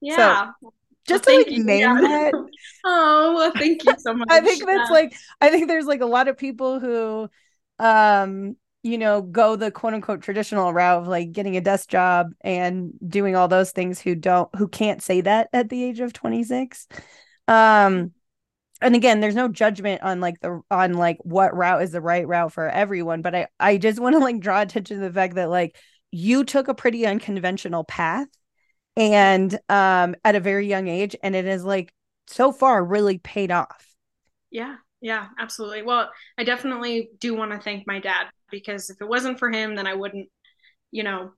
Yeah. 0.00 0.50
So, 0.60 0.72
just 1.06 1.26
well, 1.26 1.44
to 1.44 1.50
like 1.50 1.64
name 1.64 1.80
yeah. 1.80 2.00
that. 2.00 2.32
oh, 2.84 3.34
well, 3.34 3.52
thank 3.56 3.84
you 3.84 3.94
so 3.98 4.14
much. 4.14 4.28
I 4.30 4.40
think 4.40 4.64
that's 4.64 4.90
yeah. 4.90 4.94
like 4.94 5.14
I 5.40 5.50
think 5.50 5.68
there's 5.68 5.86
like 5.86 6.02
a 6.02 6.06
lot 6.06 6.28
of 6.28 6.36
people 6.36 6.80
who 6.80 7.28
um 7.78 8.56
you 8.82 8.98
know 8.98 9.22
go 9.22 9.56
the 9.56 9.70
quote 9.70 9.94
unquote 9.94 10.22
traditional 10.22 10.72
route 10.72 11.02
of 11.02 11.08
like 11.08 11.32
getting 11.32 11.56
a 11.56 11.60
desk 11.60 11.88
job 11.88 12.32
and 12.42 12.92
doing 13.06 13.36
all 13.36 13.48
those 13.48 13.72
things 13.72 14.00
who 14.00 14.14
don't 14.14 14.54
who 14.56 14.68
can't 14.68 15.02
say 15.02 15.20
that 15.20 15.48
at 15.52 15.68
the 15.68 15.82
age 15.82 16.00
of 16.00 16.12
26 16.12 16.86
um 17.48 18.12
and 18.80 18.94
again 18.94 19.20
there's 19.20 19.34
no 19.34 19.48
judgment 19.48 20.02
on 20.02 20.20
like 20.20 20.38
the 20.40 20.60
on 20.70 20.94
like 20.94 21.18
what 21.22 21.56
route 21.56 21.82
is 21.82 21.90
the 21.90 22.00
right 22.00 22.26
route 22.26 22.52
for 22.52 22.68
everyone 22.68 23.22
but 23.22 23.34
i 23.34 23.46
i 23.58 23.76
just 23.76 23.98
want 23.98 24.14
to 24.14 24.20
like 24.20 24.40
draw 24.40 24.60
attention 24.60 24.98
to 24.98 25.06
the 25.06 25.12
fact 25.12 25.34
that 25.34 25.50
like 25.50 25.76
you 26.10 26.44
took 26.44 26.68
a 26.68 26.74
pretty 26.74 27.06
unconventional 27.06 27.84
path 27.84 28.28
and 28.98 29.54
um 29.68 30.16
at 30.24 30.34
a 30.34 30.40
very 30.40 30.66
young 30.66 30.88
age 30.88 31.16
and 31.22 31.34
it 31.34 31.46
is 31.46 31.64
like 31.64 31.94
so 32.26 32.52
far 32.52 32.84
really 32.84 33.18
paid 33.18 33.50
off. 33.50 33.94
Yeah 34.50 34.76
yeah 35.00 35.28
absolutely. 35.38 35.82
Well 35.82 36.10
i 36.36 36.44
definitely 36.44 37.10
do 37.20 37.34
want 37.34 37.52
to 37.52 37.58
thank 37.58 37.86
my 37.86 38.00
dad 38.00 38.26
because 38.50 38.90
if 38.90 39.00
it 39.00 39.08
wasn't 39.08 39.38
for 39.38 39.50
him 39.50 39.76
then 39.76 39.86
i 39.86 39.94
wouldn't 39.94 40.28
you 40.90 41.02
know 41.02 41.30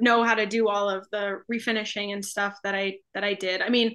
know 0.00 0.24
how 0.24 0.34
to 0.34 0.46
do 0.46 0.68
all 0.68 0.88
of 0.88 1.06
the 1.12 1.40
refinishing 1.52 2.12
and 2.12 2.24
stuff 2.24 2.58
that 2.64 2.74
i 2.74 2.94
that 3.12 3.22
i 3.22 3.34
did. 3.34 3.60
I 3.60 3.68
mean 3.68 3.94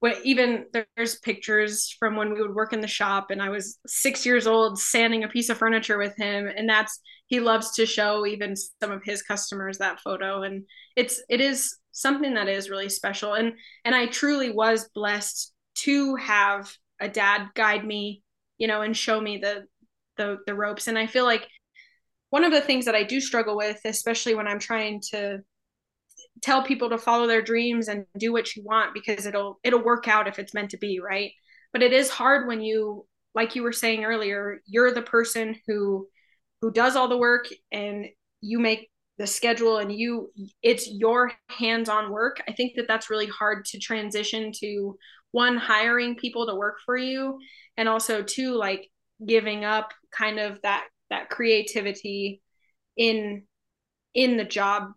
what 0.00 0.18
even 0.24 0.66
there's 0.72 1.18
pictures 1.18 1.94
from 1.98 2.14
when 2.16 2.32
we 2.32 2.40
would 2.40 2.54
work 2.54 2.72
in 2.72 2.80
the 2.80 2.86
shop 2.86 3.30
and 3.30 3.42
I 3.42 3.48
was 3.48 3.78
six 3.86 4.24
years 4.24 4.46
old 4.46 4.78
sanding 4.78 5.24
a 5.24 5.28
piece 5.28 5.48
of 5.48 5.58
furniture 5.58 5.98
with 5.98 6.16
him 6.16 6.46
and 6.46 6.68
that's 6.68 7.00
he 7.26 7.40
loves 7.40 7.72
to 7.72 7.84
show 7.84 8.24
even 8.24 8.54
some 8.56 8.92
of 8.92 9.02
his 9.04 9.22
customers 9.22 9.78
that 9.78 10.00
photo 10.00 10.42
and 10.42 10.64
it's 10.96 11.22
it 11.28 11.40
is 11.40 11.76
something 11.98 12.34
that 12.34 12.48
is 12.48 12.70
really 12.70 12.88
special. 12.88 13.34
And 13.34 13.54
and 13.84 13.94
I 13.94 14.06
truly 14.06 14.50
was 14.50 14.88
blessed 14.94 15.52
to 15.78 16.16
have 16.16 16.72
a 17.00 17.08
dad 17.08 17.48
guide 17.54 17.84
me 17.84 18.22
you 18.58 18.66
know 18.66 18.82
and 18.82 18.96
show 18.96 19.20
me 19.20 19.38
the 19.38 19.64
the 20.16 20.38
the 20.46 20.54
ropes. 20.54 20.88
And 20.88 20.98
I 20.98 21.06
feel 21.06 21.24
like 21.24 21.46
one 22.30 22.44
of 22.44 22.52
the 22.52 22.60
things 22.60 22.84
that 22.84 22.94
I 22.94 23.04
do 23.04 23.20
struggle 23.20 23.56
with 23.56 23.80
especially 23.84 24.34
when 24.34 24.48
I'm 24.48 24.58
trying 24.58 25.00
to 25.10 25.38
tell 26.42 26.62
people 26.62 26.90
to 26.90 26.98
follow 26.98 27.26
their 27.26 27.42
dreams 27.42 27.88
and 27.88 28.04
do 28.16 28.32
what 28.32 28.54
you 28.54 28.62
want 28.64 28.94
because 28.94 29.26
it'll 29.26 29.58
it'll 29.64 29.82
work 29.82 30.08
out 30.08 30.28
if 30.28 30.38
it's 30.38 30.54
meant 30.54 30.70
to 30.70 30.78
be 30.78 31.00
right? 31.00 31.32
But 31.72 31.82
it 31.82 31.92
is 31.92 32.10
hard 32.10 32.46
when 32.46 32.60
you 32.60 33.06
like 33.34 33.54
you 33.54 33.62
were 33.62 33.72
saying 33.72 34.04
earlier 34.04 34.60
you're 34.66 34.92
the 34.92 35.02
person 35.02 35.56
who 35.66 36.08
who 36.60 36.72
does 36.72 36.96
all 36.96 37.08
the 37.08 37.16
work 37.16 37.48
and 37.72 38.06
you 38.40 38.58
make 38.58 38.90
the 39.18 39.26
schedule 39.26 39.78
and 39.78 39.92
you 39.92 40.30
it's 40.62 40.88
your 40.90 41.32
hands-on 41.48 42.10
work 42.10 42.40
i 42.48 42.52
think 42.52 42.72
that 42.76 42.86
that's 42.86 43.10
really 43.10 43.26
hard 43.26 43.64
to 43.64 43.78
transition 43.78 44.52
to 44.52 44.96
one 45.32 45.56
hiring 45.56 46.14
people 46.14 46.46
to 46.46 46.54
work 46.54 46.76
for 46.84 46.96
you 46.96 47.38
and 47.76 47.88
also 47.88 48.22
two 48.22 48.54
like 48.54 48.88
giving 49.24 49.64
up 49.64 49.92
kind 50.10 50.38
of 50.38 50.60
that 50.62 50.86
that 51.10 51.28
creativity 51.28 52.40
in 52.96 53.42
in 54.14 54.36
the 54.36 54.44
job 54.44 54.90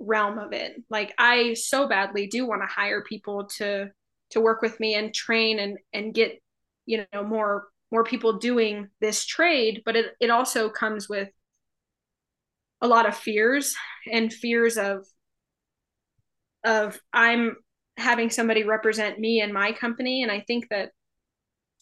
realm 0.00 0.38
of 0.38 0.52
it. 0.52 0.82
Like 0.88 1.12
I 1.18 1.54
so 1.54 1.88
badly 1.88 2.26
do 2.26 2.46
want 2.46 2.62
to 2.62 2.66
hire 2.66 3.02
people 3.02 3.46
to 3.58 3.90
to 4.30 4.40
work 4.40 4.62
with 4.62 4.78
me 4.80 4.94
and 4.94 5.14
train 5.14 5.58
and 5.58 5.78
and 5.92 6.14
get 6.14 6.40
you 6.86 7.04
know 7.12 7.22
more 7.22 7.68
more 7.92 8.04
people 8.04 8.38
doing 8.38 8.88
this 9.00 9.24
trade, 9.24 9.82
but 9.84 9.96
it 9.96 10.06
it 10.20 10.30
also 10.30 10.68
comes 10.70 11.08
with 11.08 11.28
a 12.80 12.88
lot 12.88 13.06
of 13.08 13.16
fears 13.16 13.74
and 14.10 14.32
fears 14.32 14.76
of 14.78 15.06
of 16.64 17.00
I'm 17.12 17.56
having 17.96 18.30
somebody 18.30 18.64
represent 18.64 19.18
me 19.18 19.40
and 19.40 19.52
my 19.52 19.72
company 19.72 20.22
and 20.22 20.30
I 20.30 20.40
think 20.40 20.68
that 20.70 20.90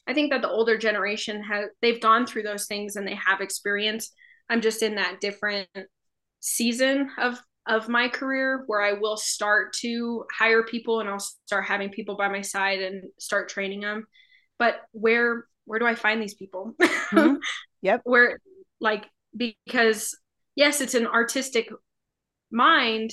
I 0.09 0.15
think 0.15 0.33
that 0.33 0.41
the 0.41 0.49
older 0.49 0.79
generation 0.79 1.43
have 1.43 1.65
they've 1.83 2.01
gone 2.01 2.27
through 2.27 2.43
those 2.43 2.67
things 2.67 2.97
and 2.97 3.07
they 3.07 3.15
have 3.15 3.41
experience. 3.41 4.11
I'm 4.49 4.63
just 4.63 4.83
in 4.83 4.95
that 4.95 5.21
different 5.21 5.69
season 6.41 7.11
of 7.19 7.39
of 7.67 7.89
my 7.89 8.09
career 8.09 8.65
where 8.67 8.81
I 8.81 8.95
will 8.95 9.19
start 9.19 9.75
to 9.81 10.25
hire 10.33 10.63
people 10.63 11.01
and 11.01 11.09
I'll 11.09 11.19
start 11.19 11.67
having 11.67 11.91
people 11.91 12.17
by 12.17 12.29
my 12.29 12.41
side 12.41 12.81
and 12.81 13.05
start 13.19 13.51
training 13.51 13.81
them. 13.81 14.07
But 14.59 14.77
where 14.93 15.45
where 15.67 15.79
do 15.79 15.87
I 15.87 15.95
find 15.95 16.21
these 16.21 16.35
people? 16.35 16.75
Mm-hmm. 17.09 17.37
Yep. 17.81 18.03
where 18.05 18.39
like 18.81 19.07
because 19.35 20.15
yes, 20.59 20.81
it's 20.81 20.95
an 20.95 21.07
artistic 21.07 21.71
mind, 22.51 23.13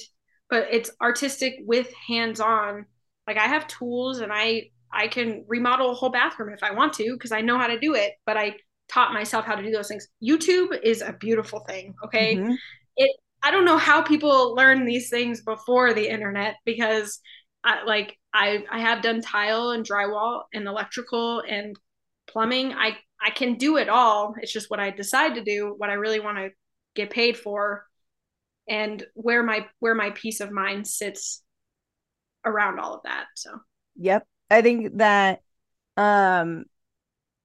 but 0.50 0.68
it's 0.72 0.90
artistic 1.00 1.54
with 1.60 1.94
hands-on. 2.08 2.88
Like 3.28 3.38
I 3.38 3.46
have 3.46 3.68
tools 3.68 4.20
and 4.20 4.34
I 4.34 4.72
I 4.92 5.08
can 5.08 5.46
remodel 5.48 5.92
a 5.92 5.94
whole 5.94 6.10
bathroom 6.10 6.54
if 6.54 6.64
I 6.64 6.74
want 6.74 6.94
to 6.94 7.14
because 7.14 7.32
I 7.32 7.42
know 7.42 7.60
how 7.60 7.68
to 7.68 7.80
do 7.80 7.94
it, 7.94 8.14
but 8.26 8.36
I 8.36 8.56
taught 8.90 9.14
myself 9.14 9.46
how 9.46 9.56
to 9.56 9.62
do 9.62 9.72
those 9.72 9.88
things. 9.88 10.08
YouTube 10.24 10.76
is 10.84 11.02
a 11.02 11.14
beautiful 11.14 11.60
thing, 11.60 11.94
okay? 12.04 12.36
Mm-hmm. 12.36 12.54
It 12.98 13.12
I 13.44 13.52
don't 13.52 13.66
know 13.66 13.78
how 13.78 14.02
people 14.02 14.56
learn 14.56 14.86
these 14.86 15.12
things 15.12 15.44
before 15.44 15.94
the 15.94 16.10
internet 16.10 16.56
because 16.66 17.20
I 17.64 17.84
like 17.84 18.18
I 18.34 18.64
I 18.72 18.80
have 18.80 19.04
done 19.04 19.22
tile 19.22 19.70
and 19.70 19.86
drywall 19.86 20.44
and 20.52 20.68
electrical 20.68 21.44
and 21.48 21.78
plumbing. 22.28 22.74
I 22.74 22.98
I 23.22 23.30
can 23.30 23.56
do 23.56 23.78
it 23.78 23.88
all. 23.88 24.34
It's 24.42 24.52
just 24.52 24.72
what 24.72 24.80
I 24.80 24.90
decide 24.90 25.36
to 25.36 25.44
do, 25.44 25.76
what 25.78 25.92
I 25.92 25.94
really 25.94 26.20
want 26.20 26.38
to 26.38 26.50
get 26.96 27.10
paid 27.10 27.38
for 27.38 27.86
and 28.68 29.04
where 29.14 29.44
my 29.44 29.66
where 29.80 29.96
my 29.96 30.12
peace 30.12 30.40
of 30.40 30.52
mind 30.52 30.88
sits 30.88 31.44
around 32.46 32.80
all 32.80 32.96
of 32.96 33.04
that. 33.04 33.26
So, 33.36 33.52
yep. 33.96 34.26
I 34.50 34.62
think 34.62 34.98
that 34.98 35.42
um 35.98 36.66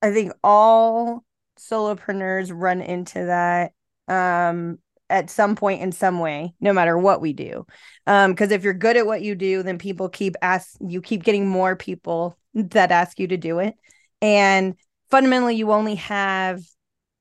I 0.03 0.13
think 0.13 0.33
all 0.43 1.25
solopreneurs 1.59 2.51
run 2.53 2.81
into 2.81 3.27
that 3.27 3.73
um 4.09 4.79
at 5.09 5.29
some 5.29 5.57
point 5.57 5.83
in 5.83 5.93
some 5.93 6.21
way 6.21 6.55
no 6.61 6.73
matter 6.73 6.97
what 6.97 7.21
we 7.21 7.33
do 7.33 7.67
um 8.07 8.33
because 8.33 8.51
if 8.51 8.63
you're 8.65 8.73
good 8.73 8.97
at 8.97 9.07
what 9.07 9.23
you 9.23 9.35
do 9.35 9.63
then 9.63 9.77
people 9.77 10.09
keep 10.09 10.37
ask 10.41 10.77
you 10.81 11.03
keep 11.03 11.23
getting 11.23 11.47
more 11.47 11.77
people 11.77 12.39
that 12.55 12.91
ask 12.91 13.19
you 13.19 13.27
to 13.27 13.37
do 13.37 13.59
it 13.59 13.75
and 14.23 14.75
fundamentally 15.11 15.57
you 15.57 15.71
only 15.73 15.97
have 15.97 16.61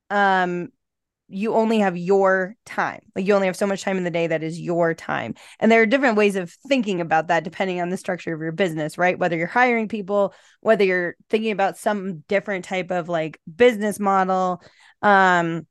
um 0.10 0.70
you 1.30 1.54
only 1.54 1.80
have 1.80 1.96
your 1.96 2.56
time. 2.65 3.02
Like 3.15 3.26
you 3.26 3.34
only 3.36 3.48
have 3.48 3.56
so 3.56 3.68
much 3.68 3.84
time 3.84 3.98
in 3.98 4.04
the 4.04 4.12
day 4.12 4.28
that 4.28 4.44
is 4.44 4.60
your 4.60 4.94
time. 4.94 5.36
And 5.60 5.72
there 5.72 5.82
are 5.82 5.86
different 5.86 6.18
ways 6.18 6.36
of 6.36 6.52
thinking 6.68 7.02
about 7.02 7.28
that 7.28 7.44
depending 7.44 7.82
on 7.82 7.89
the 7.89 7.98
structure 7.98 8.34
of 8.34 8.42
your 8.42 8.52
business 8.52 8.98
right? 8.98 9.18
Whether 9.18 9.38
you're 9.38 9.48
hiring 9.48 9.88
people 9.88 10.34
whether 10.62 10.84
you're 10.84 11.15
thinking 11.30 11.52
about 11.52 11.78
some 11.78 12.20
different 12.28 12.65
type 12.65 12.92
of 12.92 13.08
like 13.10 13.39
business 13.54 14.00
model 14.00 14.62
um 15.02 15.65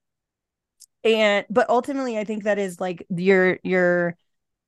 and 1.04 1.44
but 1.50 1.68
ultimately 1.68 2.18
i 2.18 2.24
think 2.24 2.44
that 2.44 2.58
is 2.58 2.80
like 2.80 3.06
you're 3.10 3.58
you're 3.62 4.16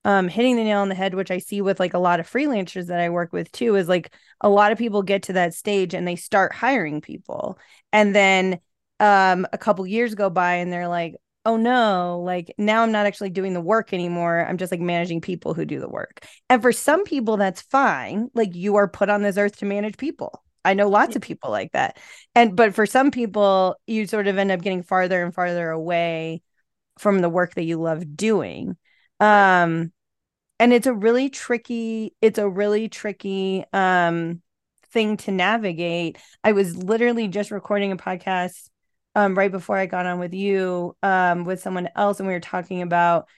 um 0.04 0.28
hitting 0.28 0.56
the 0.56 0.64
nail 0.64 0.80
on 0.80 0.88
the 0.88 0.94
head 0.94 1.14
which 1.14 1.30
i 1.30 1.38
see 1.38 1.60
with 1.60 1.80
like 1.80 1.94
a 1.94 1.98
lot 1.98 2.20
of 2.20 2.30
freelancers 2.30 2.86
that 2.86 3.00
i 3.00 3.08
work 3.08 3.32
with 3.32 3.50
too 3.52 3.76
is 3.76 3.88
like 3.88 4.12
a 4.40 4.48
lot 4.48 4.72
of 4.72 4.78
people 4.78 5.02
get 5.02 5.24
to 5.24 5.34
that 5.34 5.54
stage 5.54 5.94
and 5.94 6.06
they 6.06 6.16
start 6.16 6.54
hiring 6.54 7.00
people. 7.00 7.58
And 7.92 8.14
then 8.14 8.60
um 9.00 9.46
a 9.52 9.58
couple 9.58 9.86
years 9.86 10.14
go 10.14 10.30
by 10.30 10.54
and 10.56 10.72
they're 10.72 10.88
like 10.88 11.16
oh 11.46 11.56
no 11.56 12.20
like 12.24 12.54
now 12.58 12.82
i'm 12.82 12.92
not 12.92 13.06
actually 13.06 13.30
doing 13.30 13.54
the 13.54 13.60
work 13.60 13.92
anymore 13.92 14.46
i'm 14.46 14.58
just 14.58 14.70
like 14.70 14.80
managing 14.80 15.20
people 15.20 15.54
who 15.54 15.64
do 15.64 15.80
the 15.80 15.88
work 15.88 16.24
and 16.48 16.62
for 16.62 16.70
some 16.70 17.02
people 17.04 17.36
that's 17.36 17.62
fine 17.62 18.28
like 18.34 18.54
you 18.54 18.76
are 18.76 18.88
put 18.88 19.08
on 19.08 19.22
this 19.22 19.38
earth 19.38 19.56
to 19.56 19.64
manage 19.64 19.96
people 19.96 20.42
I 20.64 20.74
know 20.74 20.88
lots 20.88 21.16
of 21.16 21.22
people 21.22 21.50
like 21.50 21.72
that. 21.72 21.98
And 22.34 22.54
but 22.56 22.74
for 22.74 22.86
some 22.86 23.10
people, 23.10 23.76
you 23.86 24.06
sort 24.06 24.26
of 24.26 24.38
end 24.38 24.50
up 24.50 24.60
getting 24.60 24.82
farther 24.82 25.24
and 25.24 25.34
farther 25.34 25.70
away 25.70 26.42
from 26.98 27.20
the 27.20 27.30
work 27.30 27.54
that 27.54 27.64
you 27.64 27.80
love 27.80 28.16
doing. 28.16 28.76
Um 29.20 29.92
and 30.58 30.72
it's 30.72 30.86
a 30.86 30.94
really 30.94 31.30
tricky 31.30 32.14
it's 32.20 32.38
a 32.38 32.48
really 32.48 32.88
tricky 32.88 33.64
um 33.72 34.42
thing 34.92 35.16
to 35.18 35.30
navigate. 35.32 36.18
I 36.44 36.52
was 36.52 36.76
literally 36.76 37.28
just 37.28 37.50
recording 37.50 37.92
a 37.92 37.96
podcast 37.96 38.68
um 39.14 39.36
right 39.36 39.50
before 39.50 39.76
I 39.76 39.86
got 39.86 40.06
on 40.06 40.18
with 40.18 40.34
you 40.34 40.96
um 41.02 41.44
with 41.44 41.60
someone 41.60 41.88
else 41.96 42.20
and 42.20 42.26
we 42.26 42.34
were 42.34 42.40
talking 42.40 42.82
about 42.82 43.28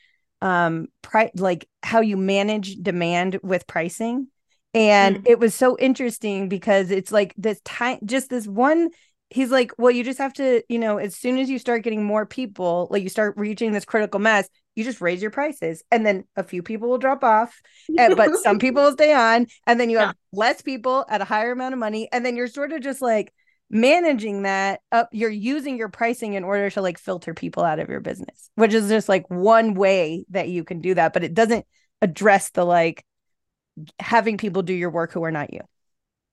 um 0.40 0.88
price 1.02 1.30
like 1.34 1.68
how 1.82 2.00
you 2.00 2.16
manage 2.16 2.76
demand 2.76 3.38
with 3.42 3.66
pricing 3.66 4.28
and 4.74 5.18
mm. 5.18 5.22
it 5.26 5.38
was 5.38 5.54
so 5.54 5.76
interesting 5.78 6.48
because 6.48 6.90
it's 6.90 7.12
like 7.12 7.34
this 7.36 7.60
time 7.64 7.98
just 8.04 8.30
this 8.30 8.46
one 8.46 8.90
he's 9.30 9.50
like 9.50 9.72
well 9.78 9.90
you 9.90 10.04
just 10.04 10.18
have 10.18 10.32
to 10.34 10.62
you 10.68 10.78
know 10.78 10.98
as 10.98 11.16
soon 11.16 11.38
as 11.38 11.48
you 11.48 11.58
start 11.58 11.82
getting 11.82 12.04
more 12.04 12.26
people 12.26 12.88
like 12.90 13.02
you 13.02 13.08
start 13.08 13.34
reaching 13.36 13.72
this 13.72 13.84
critical 13.84 14.20
mass 14.20 14.48
you 14.74 14.84
just 14.84 15.00
raise 15.00 15.20
your 15.20 15.30
prices 15.30 15.82
and 15.90 16.04
then 16.04 16.24
a 16.36 16.42
few 16.42 16.62
people 16.62 16.88
will 16.88 16.98
drop 16.98 17.22
off 17.24 17.60
and, 17.98 18.16
but 18.16 18.34
some 18.36 18.58
people 18.60 18.82
will 18.82 18.92
stay 18.92 19.12
on 19.12 19.46
and 19.66 19.78
then 19.78 19.90
you 19.90 19.98
have 19.98 20.08
yeah. 20.08 20.38
less 20.38 20.62
people 20.62 21.04
at 21.08 21.20
a 21.20 21.24
higher 21.24 21.52
amount 21.52 21.72
of 21.72 21.78
money 21.78 22.08
and 22.12 22.24
then 22.24 22.36
you're 22.36 22.46
sort 22.46 22.72
of 22.72 22.80
just 22.80 23.00
like 23.00 23.32
managing 23.74 24.42
that 24.42 24.80
up 24.92 25.08
you're 25.12 25.30
using 25.30 25.78
your 25.78 25.88
pricing 25.88 26.34
in 26.34 26.44
order 26.44 26.68
to 26.68 26.82
like 26.82 26.98
filter 26.98 27.32
people 27.32 27.64
out 27.64 27.78
of 27.78 27.88
your 27.88 28.00
business 28.00 28.50
which 28.54 28.74
is 28.74 28.88
just 28.88 29.08
like 29.08 29.28
one 29.30 29.72
way 29.72 30.26
that 30.28 30.48
you 30.48 30.62
can 30.62 30.80
do 30.80 30.94
that 30.94 31.14
but 31.14 31.24
it 31.24 31.32
doesn't 31.32 31.64
address 32.02 32.50
the 32.50 32.64
like 32.64 33.04
having 33.98 34.36
people 34.36 34.62
do 34.62 34.74
your 34.74 34.90
work 34.90 35.12
who 35.12 35.24
are 35.24 35.30
not 35.30 35.52
you. 35.52 35.60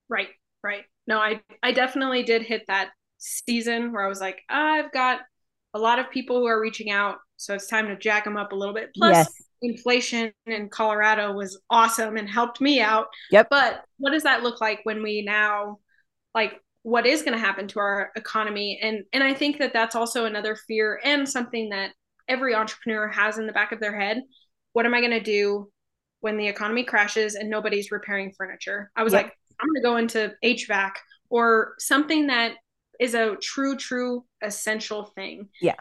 Right, 0.08 0.30
right. 0.63 0.84
No, 1.08 1.17
I 1.17 1.41
I 1.63 1.71
definitely 1.71 2.23
did 2.23 2.43
hit 2.43 2.63
that 2.67 2.89
season 3.17 3.91
where 3.91 4.04
I 4.04 4.08
was 4.08 4.21
like, 4.21 4.41
I've 4.49 4.91
got 4.91 5.21
a 5.73 5.80
lot 5.80 5.99
of 5.99 6.10
people 6.10 6.39
who 6.39 6.47
are 6.47 6.60
reaching 6.60 6.91
out, 6.91 7.17
so 7.38 7.54
it's 7.54 7.67
time 7.67 7.88
to 7.88 7.97
jack 7.97 8.23
them 8.23 8.38
up 8.38 8.52
a 8.52 8.56
little 8.56 8.73
bit. 8.73 8.89
Plus, 8.95 9.15
yes. 9.15 9.34
inflation 9.62 10.32
in 10.45 10.69
Colorado 10.69 11.34
was 11.34 11.60
awesome 11.69 12.17
and 12.17 12.30
helped 12.30 12.62
me 12.62 12.82
out. 12.82 13.08
Yep. 13.32 13.47
But 13.49 13.84
what 13.97 14.12
does 14.12 14.23
that 14.23 14.43
look 14.43 14.62
like 14.62 14.80
when 14.84 15.04
we 15.04 15.21
now, 15.21 15.80
like, 16.34 16.60
what 16.89 17.06
is 17.06 17.21
going 17.21 17.34
to 17.34 17.39
happen 17.39 17.67
to 17.67 17.80
our 17.80 18.12
economy. 18.15 18.80
And 18.82 19.04
and 19.13 19.23
i 19.23 19.34
think 19.34 19.60
that 19.60 19.73
that's 19.73 19.95
also 19.95 20.25
another 20.25 20.56
fear 20.56 20.99
and 21.04 21.28
something 21.28 21.69
that 21.69 21.91
every 22.28 22.54
entrepreneur 22.54 23.08
has 23.08 23.38
in 23.38 23.47
the 23.47 23.54
back 23.54 23.71
of 23.71 23.80
their 23.80 23.97
head. 23.97 24.21
What 24.73 24.86
am 24.86 24.93
i 24.93 24.99
going 24.99 25.12
to 25.12 25.19
do 25.19 25.71
when 26.21 26.38
the 26.38 26.47
economy 26.47 26.84
crashes 26.84 27.36
and 27.36 27.49
nobody's 27.49 27.91
repairing 27.91 28.34
furniture? 28.38 28.91
I 28.95 29.04
was 29.04 29.13
yep. 29.13 29.23
like 29.23 29.34
i'm 29.60 29.67
going 29.67 29.82
to 29.82 29.88
go 29.88 29.97
into 29.97 30.34
hvac 30.43 30.91
or 31.30 31.75
something 31.80 32.28
that 32.28 32.54
is 32.99 33.13
a 33.13 33.36
true 33.41 33.75
true 33.78 34.25
essential 34.41 35.06
thing. 35.15 35.49
Yeah. 35.62 35.75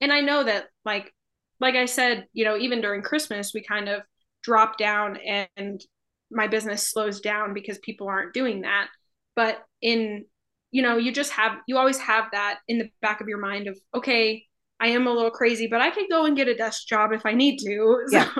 And 0.00 0.12
i 0.12 0.20
know 0.20 0.44
that 0.44 0.66
like 0.84 1.12
like 1.58 1.74
i 1.74 1.86
said 1.86 2.26
you 2.32 2.44
know 2.44 2.56
even 2.56 2.80
during 2.80 3.02
christmas 3.02 3.52
we 3.52 3.62
kind 3.62 3.88
of 3.88 4.02
drop 4.42 4.78
down 4.78 5.18
and 5.18 5.82
my 6.30 6.46
business 6.46 6.88
slows 6.88 7.20
down 7.20 7.54
because 7.54 7.78
people 7.78 8.08
aren't 8.08 8.34
doing 8.34 8.62
that. 8.62 8.88
But 9.34 9.58
in 9.82 10.26
you 10.70 10.82
know 10.82 10.96
you 10.96 11.12
just 11.12 11.32
have 11.32 11.58
you 11.66 11.76
always 11.76 11.98
have 11.98 12.26
that 12.32 12.60
in 12.68 12.78
the 12.78 12.90
back 13.02 13.20
of 13.20 13.28
your 13.28 13.38
mind 13.38 13.66
of 13.66 13.78
okay 13.94 14.44
i 14.80 14.88
am 14.88 15.06
a 15.06 15.12
little 15.12 15.30
crazy 15.30 15.66
but 15.66 15.80
i 15.80 15.90
could 15.90 16.06
go 16.10 16.24
and 16.24 16.36
get 16.36 16.48
a 16.48 16.54
desk 16.54 16.86
job 16.86 17.12
if 17.12 17.26
i 17.26 17.32
need 17.32 17.58
to. 17.58 18.00
So, 18.08 18.16
yeah. 18.16 18.30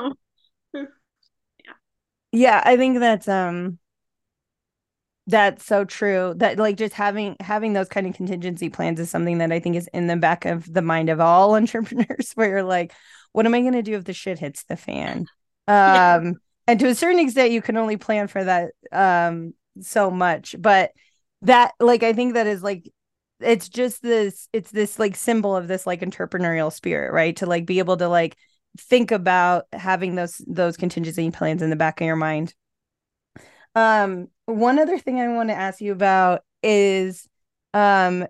Yeah 0.75 0.85
yeah 2.33 2.63
i 2.65 2.77
think 2.77 2.99
that's 2.99 3.29
um 3.29 3.79
that's 5.27 5.65
so 5.65 5.85
true 5.85 6.35
that 6.39 6.59
like 6.59 6.77
just 6.77 6.95
having 6.95 7.37
having 7.41 7.73
those 7.73 7.89
kind 7.89 8.07
of 8.07 8.15
contingency 8.15 8.69
plans 8.69 8.99
is 8.99 9.11
something 9.11 9.39
that 9.39 9.53
i 9.53 9.61
think 9.61 9.77
is 9.77 9.89
in 9.93 10.07
the 10.07 10.17
back 10.17 10.45
of 10.45 10.73
the 10.73 10.83
mind 10.83 11.09
of 11.09 11.21
all 11.21 11.55
entrepreneurs 11.57 12.33
where 12.35 12.49
you're 12.49 12.63
like 12.63 12.93
what 13.33 13.47
am 13.47 13.55
i 13.55 13.61
going 13.61 13.73
to 13.73 13.83
do 13.83 13.95
if 13.95 14.05
the 14.05 14.13
shit 14.13 14.39
hits 14.39 14.65
the 14.65 14.77
fan? 14.77 15.27
Um 15.69 16.41
and 16.67 16.81
to 16.81 16.89
a 16.89 16.95
certain 16.97 17.21
extent 17.21 17.53
you 17.53 17.63
can 17.63 17.77
only 17.77 17.97
plan 17.97 18.27
for 18.27 18.43
that 18.43 18.73
um 18.91 19.55
so 19.81 20.11
much 20.11 20.57
but 20.59 20.91
that 21.43 21.73
like 21.81 22.03
i 22.03 22.13
think 22.13 22.35
that 22.35 22.47
is 22.47 22.63
like 22.63 22.91
it's 23.41 23.69
just 23.69 24.03
this 24.03 24.49
it's 24.53 24.71
this 24.71 24.99
like 24.99 25.17
symbol 25.17 25.57
of 25.57 25.69
this 25.69 25.87
like 25.87 26.01
entrepreneurial 26.01 26.73
spirit 26.73 27.13
right? 27.13 27.37
To 27.37 27.47
like 27.47 27.67
be 27.67 27.79
able 27.79 27.97
to 27.97 28.09
like 28.09 28.37
think 28.79 29.11
about 29.11 29.65
having 29.73 30.15
those 30.15 30.41
those 30.47 30.77
contingency 30.77 31.31
plans 31.31 31.63
in 31.63 31.71
the 31.71 31.77
back 31.77 32.01
of 32.01 32.07
your 32.07 32.17
mind. 32.17 32.55
Um 33.75 34.29
one 34.47 34.79
other 34.79 34.99
thing 34.99 35.21
i 35.21 35.29
want 35.29 35.49
to 35.49 35.55
ask 35.55 35.81
you 35.81 35.93
about 35.93 36.43
is 36.63 37.29
um 37.73 38.27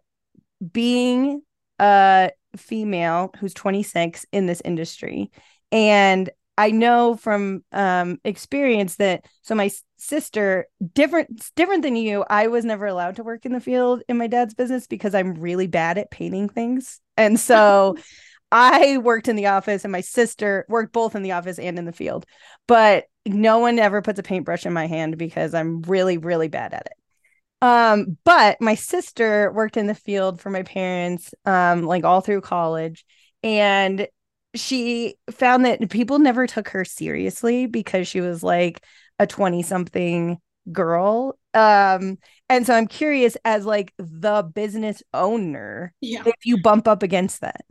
being 0.73 1.43
a 1.79 2.31
female 2.57 3.33
who's 3.39 3.55
26 3.55 4.27
in 4.33 4.47
this 4.47 4.61
industry 4.65 5.31
and 5.73 6.29
I 6.61 6.73
know 6.73 7.17
from 7.17 7.65
um, 7.73 8.19
experience 8.23 8.97
that 8.97 9.25
so 9.41 9.55
my 9.55 9.71
sister 9.97 10.67
different 10.93 11.51
different 11.57 11.83
than 11.83 11.97
you. 11.97 12.23
I 12.29 12.49
was 12.49 12.67
never 12.67 12.85
allowed 12.85 13.17
to 13.17 13.23
work 13.23 13.47
in 13.47 13.55
the 13.55 13.61
field 13.61 14.03
in 14.11 14.19
my 14.19 14.27
dad's 14.27 14.53
business 14.53 14.87
because 14.87 15.15
I'm 15.15 15.33
really 15.37 15.67
bad 15.67 15.97
at 15.97 16.11
painting 16.11 16.51
things, 16.51 17.01
and 17.17 17.41
so 17.41 17.97
I 18.53 18.99
worked 18.99 19.29
in 19.29 19.37
the 19.37 19.47
office, 19.47 19.87
and 19.87 19.93
my 19.93 20.03
sister 20.03 20.67
worked 20.69 20.93
both 20.93 21.17
in 21.17 21.23
the 21.23 21.33
office 21.33 21.59
and 21.59 21.79
in 21.79 21.87
the 21.87 21.95
field. 21.95 22.27
But 22.67 23.07
no 23.25 23.61
one 23.61 23.79
ever 23.79 24.03
puts 24.03 24.19
a 24.19 24.23
paintbrush 24.23 24.67
in 24.67 24.75
my 24.75 24.87
hand 24.87 25.17
because 25.17 25.55
I'm 25.55 25.81
really 25.81 26.19
really 26.19 26.49
bad 26.49 26.75
at 26.75 26.89
it. 26.89 27.67
Um, 27.67 28.19
but 28.23 28.61
my 28.61 28.75
sister 28.75 29.51
worked 29.55 29.79
in 29.79 29.87
the 29.87 29.95
field 29.95 30.43
for 30.43 30.51
my 30.51 30.63
parents, 30.63 31.33
um, 31.47 31.85
like 31.85 32.05
all 32.05 32.21
through 32.21 32.43
college, 32.43 33.07
and 33.43 34.07
she 34.55 35.15
found 35.31 35.65
that 35.65 35.91
people 35.91 36.19
never 36.19 36.47
took 36.47 36.69
her 36.69 36.85
seriously 36.85 37.67
because 37.67 38.09
she 38.09 38.21
was 38.21 38.43
like 38.43 38.85
a 39.19 39.27
20 39.27 39.63
something 39.63 40.39
girl 40.73 41.39
um 41.55 42.19
and 42.49 42.67
so 42.67 42.75
i'm 42.75 42.87
curious 42.87 43.37
as 43.45 43.65
like 43.65 43.93
the 43.99 44.43
business 44.55 45.03
owner 45.15 45.93
yeah. 46.01 46.23
if 46.27 46.35
you 46.45 46.61
bump 46.63 46.87
up 46.87 47.03
against 47.03 47.41
that 47.41 47.63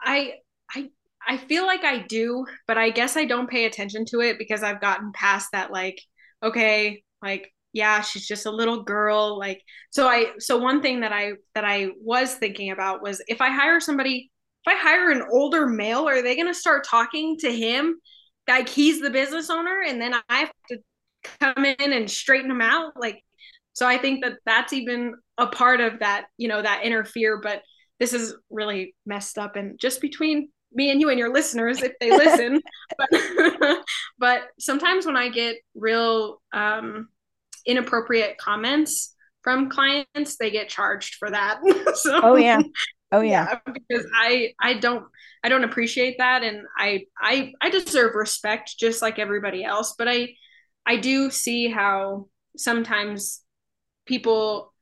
i 0.00 0.34
i 0.74 0.90
i 1.26 1.36
feel 1.36 1.64
like 1.64 1.84
i 1.84 1.98
do 1.98 2.44
but 2.66 2.76
i 2.76 2.90
guess 2.90 3.16
i 3.16 3.24
don't 3.24 3.48
pay 3.48 3.64
attention 3.64 4.04
to 4.04 4.20
it 4.20 4.38
because 4.38 4.62
i've 4.62 4.80
gotten 4.80 5.12
past 5.12 5.48
that 5.52 5.70
like 5.70 6.00
okay 6.42 7.02
like 7.22 7.52
yeah 7.72 8.00
she's 8.00 8.26
just 8.26 8.46
a 8.46 8.50
little 8.50 8.82
girl 8.82 9.38
like 9.38 9.62
so 9.90 10.08
i 10.08 10.26
so 10.38 10.58
one 10.58 10.82
thing 10.82 11.00
that 11.00 11.12
i 11.12 11.32
that 11.54 11.64
i 11.64 11.88
was 12.00 12.34
thinking 12.34 12.70
about 12.70 13.02
was 13.02 13.22
if 13.28 13.40
i 13.40 13.50
hire 13.50 13.80
somebody 13.80 14.30
if 14.64 14.72
i 14.72 14.76
hire 14.76 15.10
an 15.10 15.22
older 15.30 15.66
male 15.66 16.08
are 16.08 16.22
they 16.22 16.34
going 16.34 16.46
to 16.46 16.54
start 16.54 16.86
talking 16.86 17.36
to 17.38 17.50
him? 17.50 17.98
Like 18.48 18.68
he's 18.68 19.00
the 19.00 19.10
business 19.10 19.50
owner 19.50 19.82
and 19.86 20.00
then 20.00 20.14
i 20.28 20.38
have 20.38 20.52
to 20.68 20.78
come 21.40 21.64
in 21.64 21.92
and 21.92 22.10
straighten 22.10 22.50
him 22.50 22.60
out 22.60 22.92
like 22.96 23.22
so 23.72 23.86
i 23.86 23.96
think 23.96 24.24
that 24.24 24.38
that's 24.44 24.72
even 24.72 25.14
a 25.38 25.46
part 25.46 25.80
of 25.80 26.00
that 26.00 26.26
you 26.36 26.48
know 26.48 26.60
that 26.60 26.84
interfere 26.84 27.40
but 27.42 27.62
this 27.98 28.12
is 28.12 28.34
really 28.50 28.94
messed 29.06 29.38
up 29.38 29.56
and 29.56 29.78
just 29.78 30.00
between 30.00 30.48
me 30.74 30.90
and 30.90 31.00
you 31.00 31.10
and 31.10 31.18
your 31.18 31.32
listeners 31.32 31.82
if 31.82 31.92
they 32.00 32.10
listen 32.16 32.60
but 32.98 33.78
but 34.18 34.42
sometimes 34.58 35.06
when 35.06 35.16
i 35.16 35.28
get 35.28 35.56
real 35.74 36.40
um 36.52 37.08
inappropriate 37.66 38.38
comments 38.38 39.14
from 39.42 39.68
clients, 39.70 40.36
they 40.38 40.50
get 40.50 40.68
charged 40.68 41.16
for 41.16 41.30
that. 41.30 41.60
so, 41.96 42.20
oh 42.22 42.36
yeah. 42.36 42.60
Oh 43.10 43.20
yeah. 43.20 43.48
yeah. 43.66 43.72
Because 43.72 44.06
I 44.16 44.52
I 44.60 44.74
don't 44.74 45.04
I 45.44 45.48
don't 45.48 45.64
appreciate 45.64 46.16
that 46.18 46.42
and 46.42 46.62
I 46.78 47.04
I 47.20 47.52
I 47.60 47.70
deserve 47.70 48.14
respect 48.14 48.74
just 48.78 49.02
like 49.02 49.18
everybody 49.18 49.64
else, 49.64 49.94
but 49.98 50.08
I 50.08 50.30
I 50.86 50.96
do 50.96 51.30
see 51.30 51.68
how 51.68 52.28
sometimes 52.56 53.42
people 54.06 54.72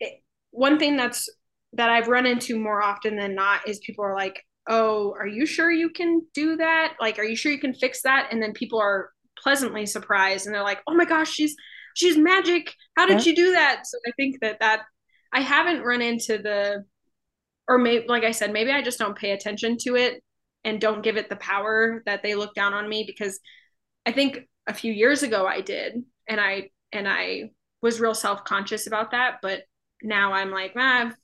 it, 0.00 0.22
one 0.50 0.78
thing 0.78 0.96
that's 0.96 1.28
that 1.74 1.90
I've 1.90 2.08
run 2.08 2.26
into 2.26 2.58
more 2.58 2.82
often 2.82 3.16
than 3.16 3.34
not 3.34 3.68
is 3.68 3.78
people 3.80 4.04
are 4.04 4.16
like, 4.16 4.42
"Oh, 4.66 5.14
are 5.18 5.26
you 5.26 5.44
sure 5.44 5.70
you 5.70 5.90
can 5.90 6.22
do 6.32 6.56
that? 6.56 6.94
Like, 7.00 7.18
are 7.18 7.24
you 7.24 7.36
sure 7.36 7.52
you 7.52 7.58
can 7.60 7.74
fix 7.74 8.02
that?" 8.02 8.28
And 8.32 8.42
then 8.42 8.52
people 8.52 8.80
are 8.80 9.10
pleasantly 9.42 9.84
surprised 9.84 10.46
and 10.46 10.54
they're 10.54 10.62
like, 10.62 10.80
"Oh 10.86 10.94
my 10.94 11.04
gosh, 11.04 11.30
she's 11.30 11.54
she's 11.96 12.16
magic. 12.16 12.72
How 12.96 13.06
did 13.06 13.14
yeah. 13.14 13.20
she 13.20 13.34
do 13.34 13.52
that? 13.52 13.86
So 13.86 13.98
I 14.06 14.12
think 14.12 14.40
that 14.42 14.60
that 14.60 14.82
I 15.32 15.40
haven't 15.40 15.82
run 15.82 16.02
into 16.02 16.38
the, 16.38 16.84
or 17.66 17.78
maybe 17.78 18.06
like 18.06 18.22
I 18.22 18.30
said, 18.30 18.52
maybe 18.52 18.70
I 18.70 18.82
just 18.82 18.98
don't 18.98 19.18
pay 19.18 19.32
attention 19.32 19.76
to 19.78 19.96
it 19.96 20.22
and 20.62 20.80
don't 20.80 21.02
give 21.02 21.16
it 21.16 21.28
the 21.28 21.36
power 21.36 22.02
that 22.06 22.22
they 22.22 22.34
look 22.34 22.54
down 22.54 22.74
on 22.74 22.88
me 22.88 23.04
because 23.06 23.40
I 24.04 24.12
think 24.12 24.40
a 24.66 24.74
few 24.74 24.92
years 24.92 25.22
ago 25.22 25.46
I 25.46 25.62
did, 25.62 26.04
and 26.28 26.40
I 26.40 26.70
and 26.92 27.08
I 27.08 27.50
was 27.82 28.00
real 28.00 28.14
self 28.14 28.44
conscious 28.44 28.86
about 28.86 29.12
that, 29.12 29.38
but 29.42 29.62
now 30.02 30.32
I'm 30.34 30.50
like, 30.50 30.74
ah, 30.76 31.06
I've 31.06 31.14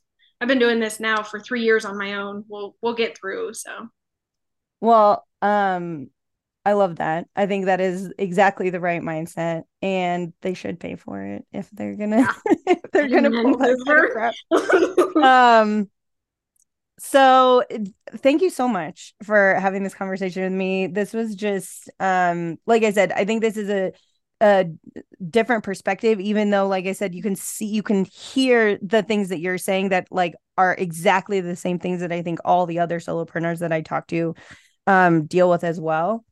I've 0.41 0.47
been 0.47 0.59
doing 0.59 0.79
this 0.79 0.99
now 0.99 1.21
for 1.23 1.39
three 1.39 1.63
years 1.63 1.85
on 1.85 1.97
my 1.97 2.15
own. 2.15 2.45
We'll 2.47 2.75
we'll 2.81 2.95
get 2.95 3.17
through. 3.17 3.53
So, 3.53 3.89
well, 4.81 5.25
um, 5.41 6.09
I 6.65 6.73
love 6.73 6.97
that. 6.97 7.27
I 7.35 7.45
think 7.45 7.65
that 7.65 7.81
is 7.81 8.13
exactly 8.17 8.69
the 8.69 8.79
right 8.79 9.01
mindset, 9.01 9.63
and 9.81 10.31
they 10.41 10.53
should 10.53 10.79
pay 10.79 10.95
for 10.95 11.21
it 11.21 11.45
if 11.51 11.69
they're 11.71 11.95
gonna 11.95 12.19
yeah. 12.19 12.33
if 12.67 12.91
they're 12.91 13.09
gonna 13.09 13.29
pull 13.29 13.57
that 13.57 14.33
crap. 15.13 15.15
um. 15.23 15.89
So, 16.99 17.63
thank 18.17 18.41
you 18.41 18.49
so 18.49 18.67
much 18.67 19.13
for 19.23 19.55
having 19.55 19.83
this 19.83 19.95
conversation 19.95 20.43
with 20.43 20.53
me. 20.53 20.87
This 20.87 21.11
was 21.11 21.35
just, 21.35 21.89
um, 21.99 22.57
like 22.65 22.83
I 22.83 22.91
said, 22.91 23.11
I 23.11 23.25
think 23.25 23.41
this 23.41 23.57
is 23.57 23.69
a 23.69 23.91
a 24.39 24.65
different 25.29 25.63
perspective. 25.63 26.21
Even 26.21 26.49
though, 26.49 26.67
like 26.67 26.85
I 26.85 26.93
said, 26.93 27.13
you 27.13 27.21
can 27.23 27.35
see, 27.35 27.65
you 27.65 27.83
can 27.83 28.05
hear 28.05 28.77
the 28.81 29.03
things 29.03 29.29
that 29.29 29.39
you're 29.39 29.57
saying 29.57 29.89
that 29.89 30.07
like 30.11 30.33
are 30.57 30.75
exactly 30.75 31.41
the 31.41 31.55
same 31.57 31.79
things 31.79 31.99
that 31.99 32.11
I 32.13 32.21
think 32.21 32.39
all 32.45 32.65
the 32.65 32.79
other 32.79 32.99
solopreneurs 32.99 33.59
that 33.59 33.73
I 33.73 33.81
talk 33.81 34.07
to 34.07 34.35
um 34.85 35.25
deal 35.25 35.49
with 35.49 35.63
as 35.63 35.79
well 35.79 36.25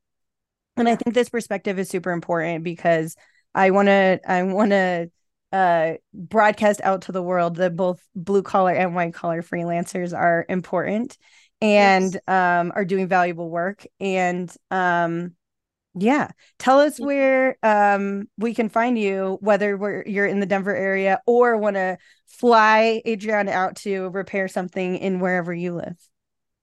and 0.81 0.89
i 0.89 0.95
think 0.95 1.13
this 1.13 1.29
perspective 1.29 1.79
is 1.79 1.89
super 1.89 2.11
important 2.11 2.63
because 2.63 3.15
i 3.55 3.71
want 3.71 3.87
to 3.87 4.19
i 4.27 4.43
want 4.43 4.71
to 4.71 5.09
uh 5.53 5.93
broadcast 6.13 6.81
out 6.83 7.03
to 7.03 7.11
the 7.11 7.21
world 7.21 7.55
that 7.57 7.75
both 7.75 8.01
blue 8.15 8.43
collar 8.43 8.73
and 8.73 8.95
white 8.95 9.13
collar 9.13 9.41
freelancers 9.41 10.17
are 10.17 10.45
important 10.49 11.17
and 11.61 12.13
yes. 12.13 12.21
um 12.27 12.71
are 12.75 12.85
doing 12.85 13.07
valuable 13.07 13.49
work 13.49 13.85
and 13.99 14.53
um 14.71 15.33
yeah 15.93 16.29
tell 16.57 16.79
us 16.79 16.97
where 16.99 17.57
um 17.63 18.29
we 18.37 18.53
can 18.53 18.69
find 18.69 18.97
you 18.97 19.37
whether 19.41 19.77
we're 19.77 20.03
you're 20.07 20.25
in 20.25 20.39
the 20.39 20.45
denver 20.45 20.75
area 20.75 21.19
or 21.27 21.57
want 21.57 21.75
to 21.75 21.97
fly 22.27 23.01
adrian 23.05 23.49
out 23.49 23.75
to 23.75 24.07
repair 24.09 24.47
something 24.47 24.95
in 24.95 25.19
wherever 25.19 25.53
you 25.53 25.73
live 25.73 25.97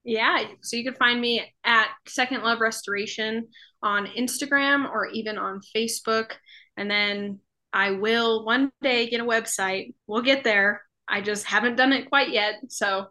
yeah 0.03 0.43
so 0.61 0.77
you 0.77 0.83
can 0.83 0.95
find 0.95 1.19
me 1.19 1.53
at 1.63 1.89
second 2.07 2.41
love 2.41 2.61
restoration 2.61 3.47
on 3.81 4.07
Instagram 4.07 4.89
or 4.89 5.07
even 5.07 5.37
on 5.37 5.61
Facebook. 5.75 6.31
And 6.77 6.89
then 6.89 7.39
I 7.71 7.91
will 7.91 8.45
one 8.45 8.71
day 8.81 9.09
get 9.09 9.21
a 9.21 9.25
website. 9.25 9.93
We'll 10.07 10.21
get 10.21 10.43
there. 10.43 10.81
I 11.07 11.21
just 11.21 11.45
haven't 11.45 11.75
done 11.75 11.93
it 11.93 12.09
quite 12.09 12.29
yet. 12.29 12.55
So, 12.69 13.07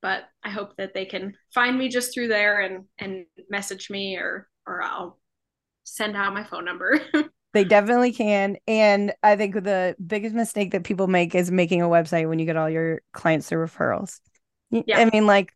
but 0.00 0.24
I 0.42 0.50
hope 0.50 0.76
that 0.76 0.94
they 0.94 1.04
can 1.04 1.34
find 1.54 1.78
me 1.78 1.88
just 1.88 2.12
through 2.12 2.28
there 2.28 2.60
and 2.60 2.84
and 2.98 3.26
message 3.48 3.90
me 3.90 4.16
or 4.16 4.48
or 4.66 4.82
I'll 4.82 5.18
send 5.84 6.16
out 6.16 6.34
my 6.34 6.44
phone 6.44 6.64
number. 6.64 7.00
They 7.54 7.64
definitely 7.64 8.12
can. 8.12 8.56
And 8.66 9.12
I 9.22 9.36
think 9.36 9.52
the 9.52 9.94
biggest 10.06 10.34
mistake 10.34 10.70
that 10.70 10.84
people 10.84 11.06
make 11.06 11.34
is 11.34 11.50
making 11.50 11.82
a 11.82 11.86
website 11.86 12.26
when 12.26 12.38
you 12.38 12.46
get 12.46 12.56
all 12.56 12.70
your 12.70 13.02
clients 13.12 13.46
through 13.46 13.66
referrals. 13.66 14.20
Yeah. 14.70 14.98
I 14.98 15.10
mean, 15.10 15.26
like, 15.26 15.52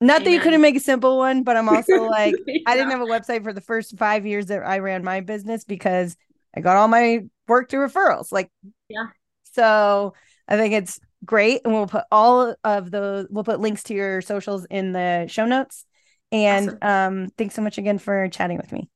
not 0.00 0.16
Amen. 0.16 0.24
that 0.24 0.30
you 0.32 0.40
couldn't 0.40 0.60
make 0.60 0.76
a 0.76 0.80
simple 0.80 1.18
one, 1.18 1.42
but 1.42 1.56
I'm 1.56 1.68
also 1.68 2.04
like, 2.10 2.34
yeah. 2.46 2.62
I 2.66 2.74
didn't 2.74 2.90
have 2.90 3.00
a 3.00 3.06
website 3.06 3.42
for 3.42 3.52
the 3.52 3.60
first 3.60 3.96
five 3.96 4.26
years 4.26 4.46
that 4.46 4.66
I 4.66 4.78
ran 4.78 5.04
my 5.04 5.20
business 5.20 5.64
because 5.64 6.16
I 6.56 6.60
got 6.60 6.76
all 6.76 6.88
my 6.88 7.20
work 7.48 7.70
through 7.70 7.88
referrals. 7.88 8.32
Like, 8.32 8.50
yeah. 8.88 9.06
So 9.52 10.14
I 10.48 10.56
think 10.56 10.74
it's 10.74 11.00
great. 11.24 11.62
And 11.64 11.72
we'll 11.72 11.86
put 11.86 12.04
all 12.10 12.54
of 12.64 12.90
the, 12.90 13.26
we'll 13.30 13.44
put 13.44 13.60
links 13.60 13.84
to 13.84 13.94
your 13.94 14.20
socials 14.20 14.66
in 14.70 14.92
the 14.92 15.26
show 15.28 15.46
notes. 15.46 15.84
And 16.32 16.78
awesome. 16.82 17.22
um, 17.22 17.28
thanks 17.38 17.54
so 17.54 17.62
much 17.62 17.78
again 17.78 17.98
for 17.98 18.28
chatting 18.28 18.56
with 18.56 18.72
me. 18.72 18.88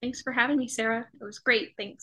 Thanks 0.00 0.22
for 0.22 0.32
having 0.32 0.58
me, 0.58 0.68
Sarah. 0.68 1.06
It 1.20 1.24
was 1.24 1.38
great. 1.38 1.72
Thanks. 1.76 2.02